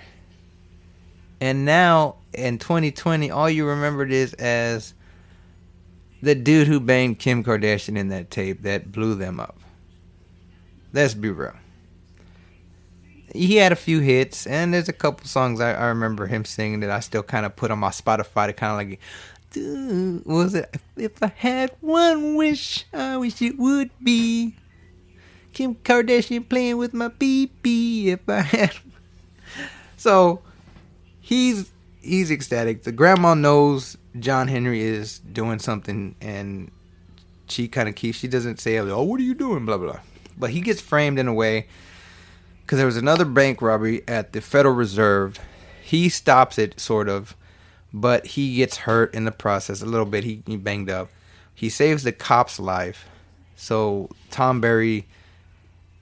[1.42, 4.94] And now in 2020 all you remembered is as
[6.22, 9.58] the dude who banged Kim Kardashian in that tape that blew them up.
[10.92, 11.54] Let's be real.
[13.32, 16.80] He had a few hits, and there's a couple songs I, I remember him singing
[16.80, 19.00] that I still kind of put on my Spotify to kind of like,
[19.50, 20.76] Dude, was it?
[20.96, 24.54] If I had one wish, I wish it would be
[25.52, 28.06] Kim Kardashian playing with my BB.
[28.06, 28.76] If I had,
[29.96, 30.42] so
[31.20, 32.84] he's he's ecstatic.
[32.84, 36.70] The grandma knows John Henry is doing something, and
[37.48, 38.18] she kind of keeps.
[38.18, 39.92] She doesn't say, "Oh, what are you doing?" Blah blah.
[39.92, 40.00] blah.
[40.36, 41.66] But he gets framed in a way
[42.62, 45.38] because there was another bank robbery at the Federal Reserve.
[45.82, 47.36] He stops it, sort of,
[47.92, 50.24] but he gets hurt in the process a little bit.
[50.24, 51.10] He, he banged up.
[51.54, 53.08] He saves the cop's life.
[53.56, 55.06] So Thom Barry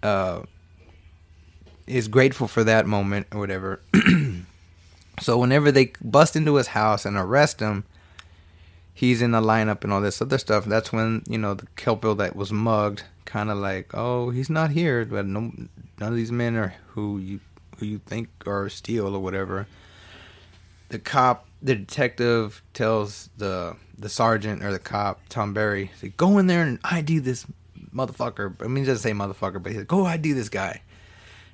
[0.03, 0.43] uh,
[1.87, 3.81] is grateful for that moment or whatever.
[5.21, 7.85] so whenever they bust into his house and arrest him,
[8.99, 10.65] he's in the lineup and all this other stuff.
[10.65, 14.73] That's when you know the Kelpil that was mugged, kind of like, oh, he's not
[14.73, 15.53] here, but no,
[16.01, 17.39] none of these men are who you
[17.79, 19.69] who you think are Steel or whatever.
[20.89, 26.39] The cop, the detective, tells the the sergeant or the cop, Thom Barry, say, go
[26.39, 27.47] in there and ID this
[27.95, 28.61] motherfucker.
[28.61, 30.83] I mean, he doesn't say motherfucker, but he says, go ID this guy.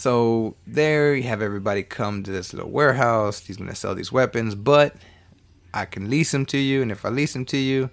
[0.00, 3.40] So there you have everybody come to this little warehouse.
[3.40, 4.96] He's gonna sell these weapons, but
[5.74, 7.90] I can lease them to you, and if I lease them to you,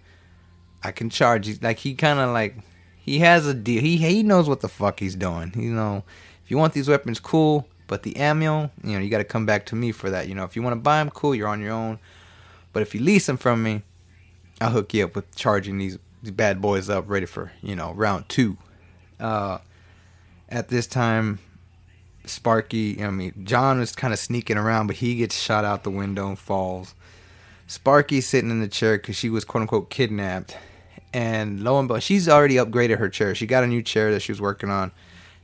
[0.82, 1.58] I can charge you.
[1.62, 2.60] Like he kind of like
[2.96, 3.82] he has a deal.
[3.82, 5.52] He he knows what the fuck he's doing.
[5.58, 6.06] You know,
[6.46, 7.68] if you want these weapons, cool.
[7.88, 10.30] But the ammo, you know, you got to come back to me for that.
[10.30, 11.36] You know, if you want to buy them, cool.
[11.36, 12.00] You're on your own.
[12.72, 13.82] But if you lease them from me,
[14.62, 17.92] I'll hook you up with charging these, these bad boys up, ready for you know
[17.92, 18.56] round two.
[19.20, 19.58] Uh,
[20.48, 21.40] at this time,
[22.30, 25.92] Sparky, I mean, John was kind of sneaking around, but he gets shot out the
[25.92, 26.94] window and falls.
[27.68, 30.58] Sparky's sitting in the chair because she was quote unquote kidnapped.
[31.14, 33.36] And lo and behold, she's already upgraded her chair.
[33.36, 34.92] She got a new chair that she was working on.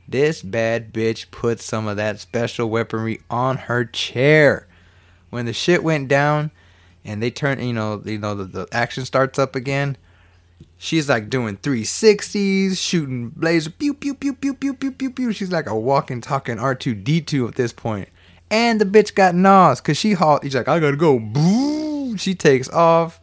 [0.06, 4.66] This bad bitch put some of that special weaponry on her chair.
[5.30, 6.50] When the shit went down
[7.04, 9.96] and they turn, you know, you know, the, the action starts up again
[10.76, 15.32] She's like doing 360s, shooting laser, pew, pew, pew, pew, pew, pew, pew, pew.
[15.32, 18.08] She's like a walking, talking R2D2 at this point.
[18.50, 20.44] And the bitch got NOS because she halt.
[20.44, 22.16] He's like, I gotta go.
[22.16, 23.20] She takes off.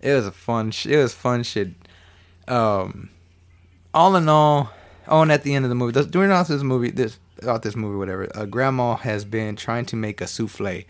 [0.00, 0.72] It was a fun.
[0.84, 1.70] It was fun shit.
[2.48, 3.10] um,
[3.94, 4.70] all in all,
[5.08, 7.76] oh, and at the end of the movie, during all this movie, this about this
[7.76, 10.84] movie, whatever, uh, Grandma has been trying to make a souffle.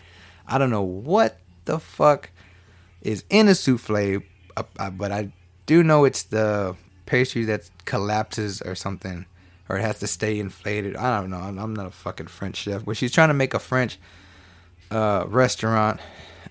[0.47, 2.29] I don't know what the fuck
[3.01, 4.21] is in a souffle,
[4.57, 5.31] uh, uh, but I
[5.65, 9.25] do know it's the pastry that collapses or something,
[9.69, 10.95] or it has to stay inflated.
[10.95, 11.37] I don't know.
[11.37, 13.99] I'm, not a fucking French chef, but she's trying to make a French
[14.89, 15.99] uh, restaurant,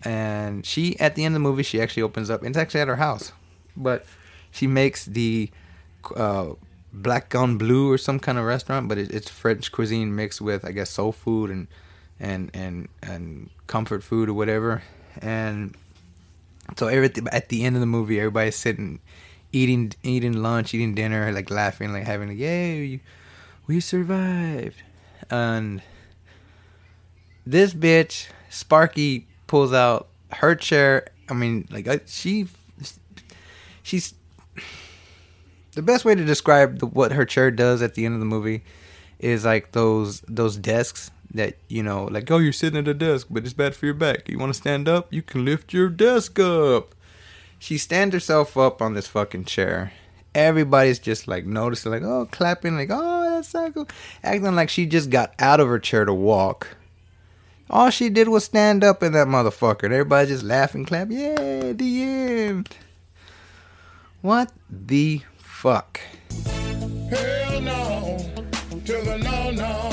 [0.04, 2.44] and she at the end of the movie she actually opens up.
[2.44, 3.32] It's actually at her house,
[3.76, 4.04] but
[4.50, 5.50] she makes the
[6.16, 6.50] uh,
[6.92, 10.64] Black Gun blue or some kind of restaurant, but it, it's French cuisine mixed with
[10.64, 11.68] I guess soul food and
[12.18, 14.82] and and and comfort food or whatever.
[15.20, 15.76] And
[16.76, 19.00] so everything at the end of the movie, everybody's sitting,
[19.52, 23.00] eating eating lunch, eating dinner, like laughing, like having like, "Yay,
[23.66, 24.82] we survived!"
[25.30, 25.82] And
[27.46, 31.08] this bitch, Sparky, pulls out her chair.
[31.28, 32.48] I mean, like uh, she,
[33.82, 34.14] she's
[35.72, 38.26] the best way to describe the, what her chair does at the end of the
[38.26, 38.62] movie
[39.18, 43.28] is like those those desks that you know like oh you're sitting at a desk
[43.31, 44.28] but it's bad for your back.
[44.28, 45.12] You want to stand up?
[45.12, 46.95] You can lift your desk up.
[47.59, 49.93] She stands herself up on this fucking chair.
[50.35, 53.89] Everybody's just like noticing like oh clapping like oh that's so cool.
[54.22, 56.76] Acting like she just got out of her chair to walk.
[57.68, 59.85] All she did was stand up in that motherfucker.
[59.85, 61.09] And everybody just laughing clap.
[61.11, 62.76] Yeah the end.
[64.22, 66.01] What the fuck?
[67.11, 68.18] Hell no.
[68.85, 69.89] To the no, no.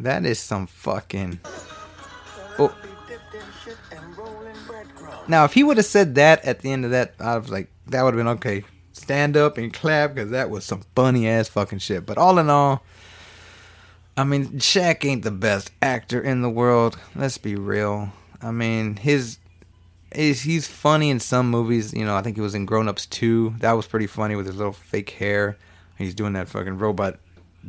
[0.00, 1.40] That is some fucking
[2.58, 2.74] oh.
[5.26, 7.68] Now, if he would have said that at the end of that, I was like,
[7.88, 8.64] that would have been okay.
[8.92, 12.06] Stand up and clap because that was some funny ass fucking shit.
[12.06, 12.82] But all in all,
[14.16, 16.98] I mean, Shaq ain't the best actor in the world.
[17.14, 18.12] Let's be real.
[18.40, 19.38] I mean, his
[20.12, 21.92] is he's funny in some movies.
[21.92, 23.56] You know, I think he was in Grown Ups 2.
[23.58, 25.56] That was pretty funny with his little fake hair.
[25.96, 27.18] He's doing that fucking robot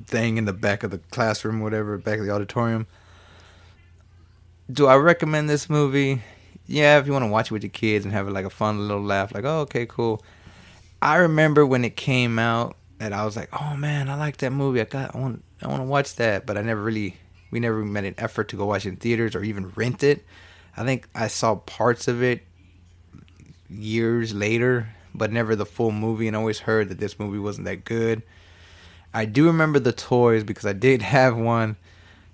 [0.06, 2.88] thing in the back of the classroom, whatever, back of the auditorium.
[4.72, 6.22] Do I recommend this movie?
[6.68, 8.88] Yeah, if you want to watch it with your kids and have like a fun
[8.88, 10.24] little laugh, like, oh, okay, cool.
[11.02, 14.52] I remember when it came out that I was like, oh man, I like that
[14.52, 14.82] movie.
[14.82, 17.18] I got, I want, I want to watch that, but I never really,
[17.50, 20.24] we never made an effort to go watch it in theaters or even rent it.
[20.78, 22.44] I think I saw parts of it
[23.70, 27.86] years later, but never the full movie, and always heard that this movie wasn't that
[27.86, 28.22] good.
[29.14, 31.78] I do remember the toys because I did have one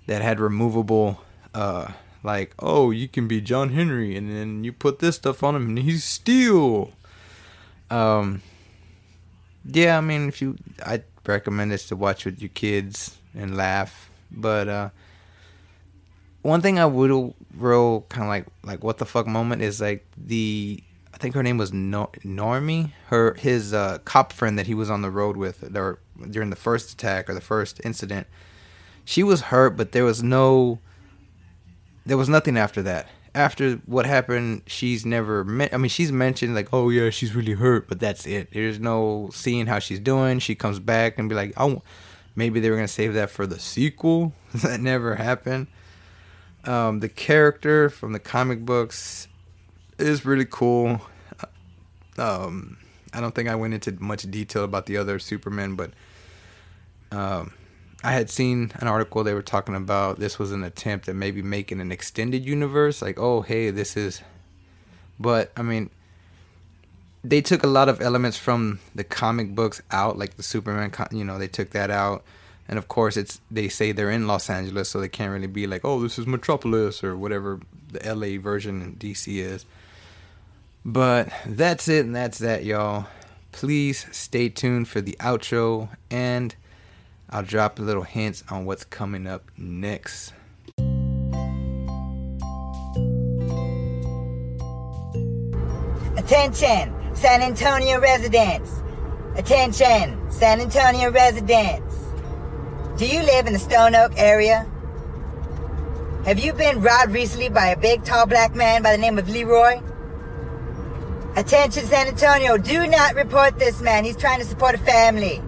[0.06, 1.20] that had removable,
[1.54, 5.56] uh, like, oh, you can be John Henry, and then you put this stuff on
[5.56, 6.92] him, and he's steel.
[7.90, 8.42] Um,
[9.64, 14.10] yeah, I mean, if you, I recommend this to watch with your kids and laugh.
[14.30, 14.88] But uh,
[16.42, 20.06] one thing I would real kind of like like what the fuck moment is like
[20.16, 20.82] the
[21.14, 24.90] I think her name was no- Normie, her his uh, cop friend that he was
[24.90, 25.98] on the road with there
[26.30, 28.26] during the first attack or the first incident.
[29.04, 30.80] She was hurt, but there was no
[32.06, 33.08] there was nothing after that.
[33.34, 35.74] After what happened, she's never met.
[35.74, 38.50] I mean, she's mentioned like, "Oh yeah, she's really hurt," but that's it.
[38.52, 40.38] There's no seeing how she's doing.
[40.38, 41.82] She comes back and be like, "Oh,
[42.34, 45.66] maybe they were gonna save that for the sequel." that never happened.
[46.64, 49.28] Um, the character from the comic books
[49.98, 51.00] is really cool.
[52.18, 52.78] Um,
[53.16, 55.92] I don't think I went into much detail about the other Superman, but
[57.10, 57.54] um,
[58.04, 61.40] I had seen an article they were talking about this was an attempt at maybe
[61.40, 63.00] making an extended universe.
[63.00, 64.20] Like, oh, hey, this is.
[65.18, 65.88] But, I mean,
[67.24, 71.24] they took a lot of elements from the comic books out, like the Superman, you
[71.24, 72.22] know, they took that out.
[72.68, 75.66] And of course, it's they say they're in Los Angeles, so they can't really be
[75.66, 77.60] like, oh, this is Metropolis or whatever
[77.92, 79.64] the LA version in DC is.
[80.88, 83.06] But that's it, and that's that, y'all.
[83.50, 86.54] Please stay tuned for the outro, and
[87.28, 90.32] I'll drop a little hints on what's coming up next.
[96.16, 98.70] Attention, San Antonio residents.
[99.34, 101.96] Attention, San Antonio residents.
[102.96, 104.70] Do you live in the Stone Oak area?
[106.26, 109.28] Have you been robbed recently by a big, tall black man by the name of
[109.28, 109.80] Leroy?
[111.36, 114.04] Attention, San Antonio, do not report this man.
[114.04, 115.42] He's trying to support a family.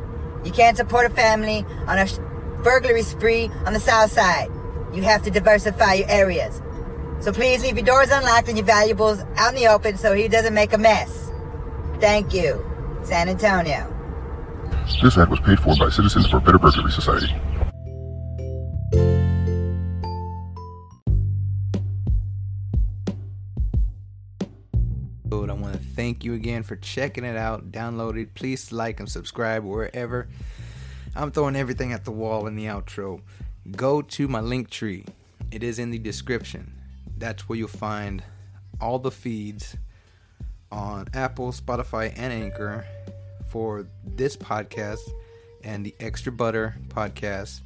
[0.44, 2.06] You can't support a family on a
[2.62, 4.50] burglary spree on the south side.
[4.92, 6.60] You have to diversify your areas.
[7.20, 10.28] So please leave your doors unlocked and your valuables out in the open so he
[10.28, 11.32] doesn't make a mess.
[12.00, 12.62] Thank you,
[13.02, 13.94] San Antonio.
[15.02, 17.34] This ad was paid for by Citizens for Better Burglary Society.
[25.30, 28.34] I want to thank you again for checking it out, download it.
[28.34, 30.28] Please like and subscribe wherever.
[31.14, 33.20] I'm throwing everything at the wall in the outro.
[33.70, 35.04] Go to my link tree.
[35.50, 36.72] It is in the description.
[37.18, 38.22] That's where you'll find
[38.80, 39.76] all the feeds
[40.72, 42.86] on Apple, Spotify, and Anchor
[43.48, 45.00] for this podcast
[45.62, 47.60] and the Extra Butter podcast.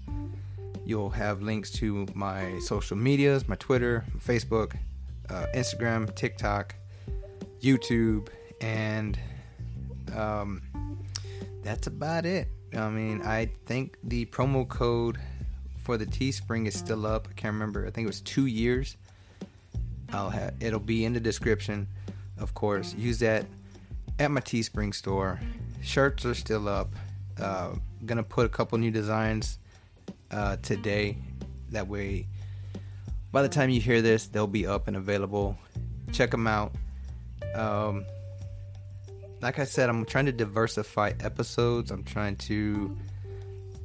[0.84, 4.76] You'll have links to my social medias, my Twitter, Facebook,
[5.30, 6.74] uh, Instagram, TikTok,
[7.62, 8.28] YouTube,
[8.60, 9.18] and
[10.14, 10.62] um,
[11.62, 12.48] that's about it.
[12.76, 15.18] I mean, I think the promo code
[15.76, 17.28] for the Teespring is still up.
[17.30, 17.86] I can't remember.
[17.86, 18.96] I think it was two years.
[20.12, 21.88] I'll have it'll be in the description,
[22.38, 22.94] of course.
[22.94, 23.46] Use that
[24.18, 25.40] at my Teespring store.
[25.82, 26.92] Shirts are still up.
[27.40, 29.58] Uh, gonna put a couple new designs
[30.30, 31.16] uh, today.
[31.70, 32.26] That way,
[33.30, 35.56] by the time you hear this, they'll be up and available.
[36.12, 36.74] Check them out.
[37.54, 38.06] Um,
[39.40, 41.90] like I said, I'm trying to diversify episodes.
[41.90, 42.96] I'm trying to.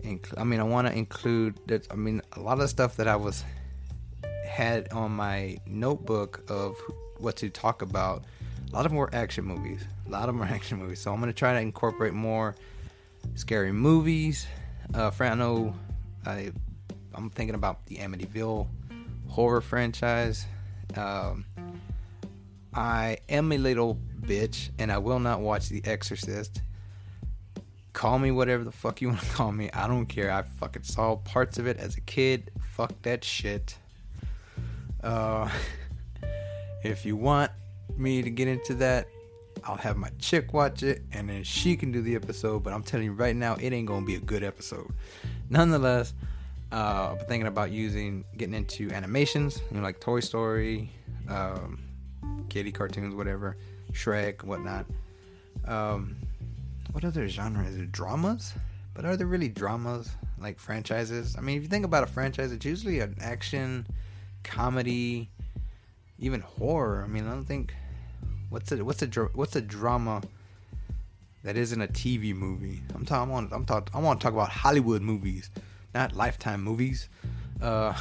[0.03, 1.59] Inc- I mean, I want to include.
[1.91, 3.43] I mean, a lot of stuff that I was
[4.47, 6.75] had on my notebook of
[7.17, 8.23] what to talk about.
[8.71, 9.83] A lot of more action movies.
[10.07, 10.99] A lot of are action movies.
[10.99, 12.55] So I'm gonna try to incorporate more
[13.35, 14.47] scary movies.
[14.93, 15.73] Uh, I know
[16.25, 16.51] I
[17.13, 18.67] I'm thinking about the Amityville
[19.27, 20.45] horror franchise.
[20.95, 21.45] Um,
[22.77, 26.61] I am a little bitch, and I will not watch The Exorcist.
[27.93, 29.71] Call me whatever the fuck you want to call me.
[29.73, 30.31] I don't care.
[30.31, 32.51] I fucking saw parts of it as a kid.
[32.73, 33.75] Fuck that shit.
[35.03, 35.49] Uh,
[36.83, 37.51] if you want
[37.97, 39.07] me to get into that,
[39.63, 42.61] I'll have my chick watch it and then she can do the episode.
[42.61, 44.93] But I'm telling you right now, it ain't gonna be a good episode.
[45.49, 46.13] Nonetheless,
[46.71, 50.91] uh, I'm thinking about using getting into animations, you know, like Toy Story,
[51.27, 51.79] um,
[52.49, 53.57] kitty cartoons, whatever,
[53.91, 54.85] Shrek, whatnot.
[55.65, 56.15] Um,
[56.91, 57.91] what other genre is it?
[57.91, 58.53] Dramas?
[58.93, 61.35] But are there really dramas like franchises?
[61.37, 63.85] I mean, if you think about a franchise, it's usually an action,
[64.43, 65.29] comedy,
[66.17, 67.03] even horror.
[67.03, 67.75] I mean, I don't think
[68.49, 70.23] what's a what's a what's a drama
[71.43, 72.81] that isn't a TV movie.
[72.95, 73.29] I'm talking.
[73.29, 73.53] I want.
[73.53, 73.93] I'm talking.
[73.93, 75.51] I want to talk about Hollywood movies,
[75.93, 77.07] not Lifetime movies.
[77.61, 77.93] Uh,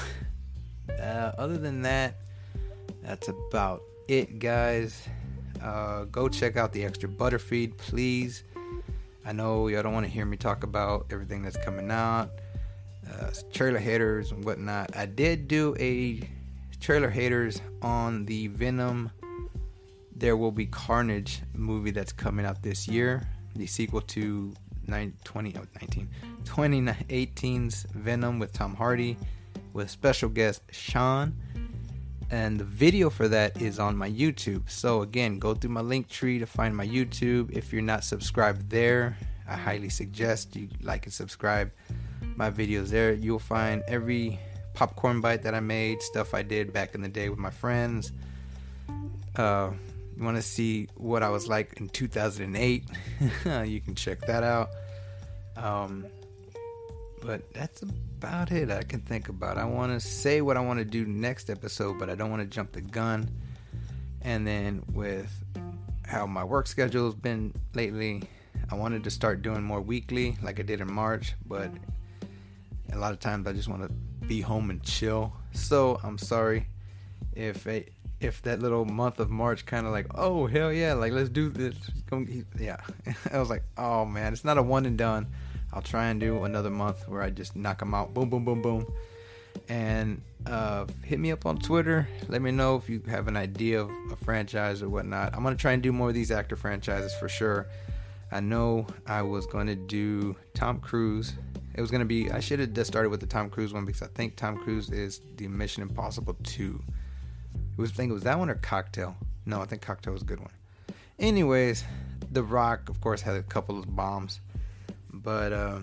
[0.99, 2.17] uh, other than that,
[3.03, 5.09] that's about it, guys.
[5.63, 8.45] Uh, go check out the extra butterfeed, please.
[9.25, 12.31] I know y'all don't want to hear me talk about everything that's coming out,
[13.11, 14.97] uh, trailer haters and whatnot.
[14.97, 16.21] I did do a
[16.81, 19.11] trailer haters on the Venom.
[20.15, 23.27] There will be Carnage movie that's coming out this year,
[23.57, 24.55] the sequel to
[24.87, 26.09] 9, 20, oh, 19,
[26.45, 29.17] 2018's Venom with Tom Hardy,
[29.73, 31.35] with special guest Sean
[32.31, 34.69] and the video for that is on my YouTube.
[34.69, 37.51] So again, go through my link tree to find my YouTube.
[37.53, 39.17] If you're not subscribed there,
[39.49, 41.71] I highly suggest you like and subscribe
[42.35, 43.13] my videos there.
[43.13, 44.41] You'll find every
[44.75, 48.13] popcorn bite that I made, stuff I did back in the day with my friends.
[49.37, 49.71] Uh,
[50.17, 52.85] you want to see what I was like in 2008?
[53.67, 54.71] you can check that out.
[55.57, 56.07] Um,
[57.27, 59.59] but that's about it I can think about.
[59.59, 62.41] I want to say what I want to do next episode, but I don't want
[62.43, 63.29] to jump the gun.
[64.23, 65.33] And then with
[66.07, 68.23] how my work schedule has been lately,
[68.71, 71.71] I wanted to start doing more weekly like I did in March, but
[72.93, 73.89] a lot of times I just want to
[74.27, 75.33] be home and chill.
[75.53, 76.69] So I'm sorry
[77.35, 81.13] if it, if that little month of March kind of like, oh hell yeah, like
[81.13, 81.75] let's do this.
[82.59, 82.77] Yeah,
[83.33, 85.27] I was like, oh man, it's not a one and done.
[85.73, 88.15] I'll try and do another month where I just knock them out.
[88.15, 88.87] Boom, boom, boom, boom.
[89.69, 92.09] And uh, hit me up on Twitter.
[92.29, 95.35] Let me know if you have an idea of a franchise or whatnot.
[95.35, 97.67] I'm going to try and do more of these actor franchises for sure.
[98.31, 101.35] I know I was going to do Tom Cruise.
[101.75, 103.85] It was going to be, I should have just started with the Tom Cruise one
[103.85, 106.83] because I think Tom Cruise is the Mission Impossible 2.
[107.77, 109.17] It was, I think it was that one or Cocktail.
[109.45, 110.51] No, I think Cocktail was a good one.
[111.19, 111.85] Anyways,
[112.33, 114.41] The Rock, of course, had a couple of bombs.
[115.27, 115.81] But uh,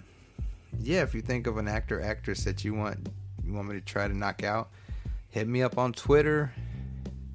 [0.80, 3.10] yeah, if you think of an actor actress that you want
[3.44, 4.70] you want me to try to knock out,
[5.32, 6.54] hit me up on Twitter.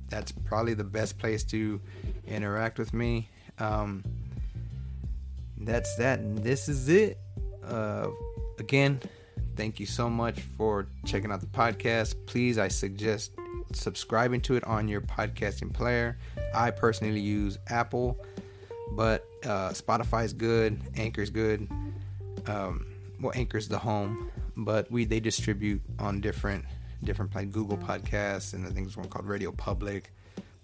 [0.09, 1.79] That's probably the best place to
[2.27, 3.29] interact with me.
[3.59, 4.03] Um,
[5.59, 6.21] that's that.
[6.21, 7.19] And this is it.
[7.63, 8.09] Uh,
[8.59, 9.01] again,
[9.55, 12.15] thank you so much for checking out the podcast.
[12.25, 13.33] Please, I suggest
[13.75, 16.17] subscribing to it on your podcasting player.
[16.55, 18.17] I personally use Apple,
[18.93, 21.69] but uh, Spotify is good, Anchor is good
[22.49, 22.87] um,
[23.21, 26.65] well, Anchor's the home, but we they distribute on different
[27.05, 30.05] different like Google Podcasts and I think there's one called RadioPublic,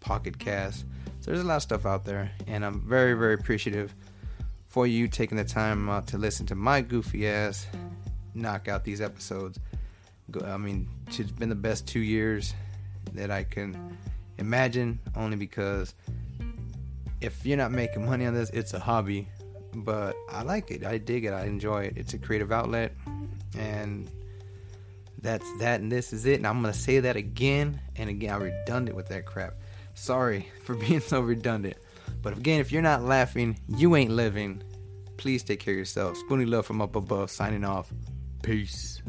[0.01, 0.85] Pocket Cast.
[1.20, 3.95] So there's a lot of stuff out there, and I'm very, very appreciative
[4.66, 7.66] for you taking the time uh, to listen to my goofy ass
[8.35, 9.59] knock out these episodes.
[10.45, 12.55] I mean, it's been the best two years
[13.12, 13.97] that I can
[14.39, 15.95] imagine, only because
[17.20, 19.28] if you're not making money on this, it's a hobby.
[19.75, 20.85] But I like it.
[20.85, 21.33] I dig it.
[21.33, 21.95] I enjoy it.
[21.97, 22.93] It's a creative outlet,
[23.59, 24.09] and
[25.20, 25.81] that's that.
[25.81, 26.37] And this is it.
[26.37, 28.35] And I'm gonna say that again and again.
[28.35, 29.55] I'm redundant with that crap.
[29.95, 31.77] Sorry for being so redundant.
[32.22, 34.62] But again, if you're not laughing, you ain't living.
[35.16, 36.16] Please take care of yourself.
[36.18, 37.93] Spoonie Love from up above, signing off.
[38.43, 39.03] Peace.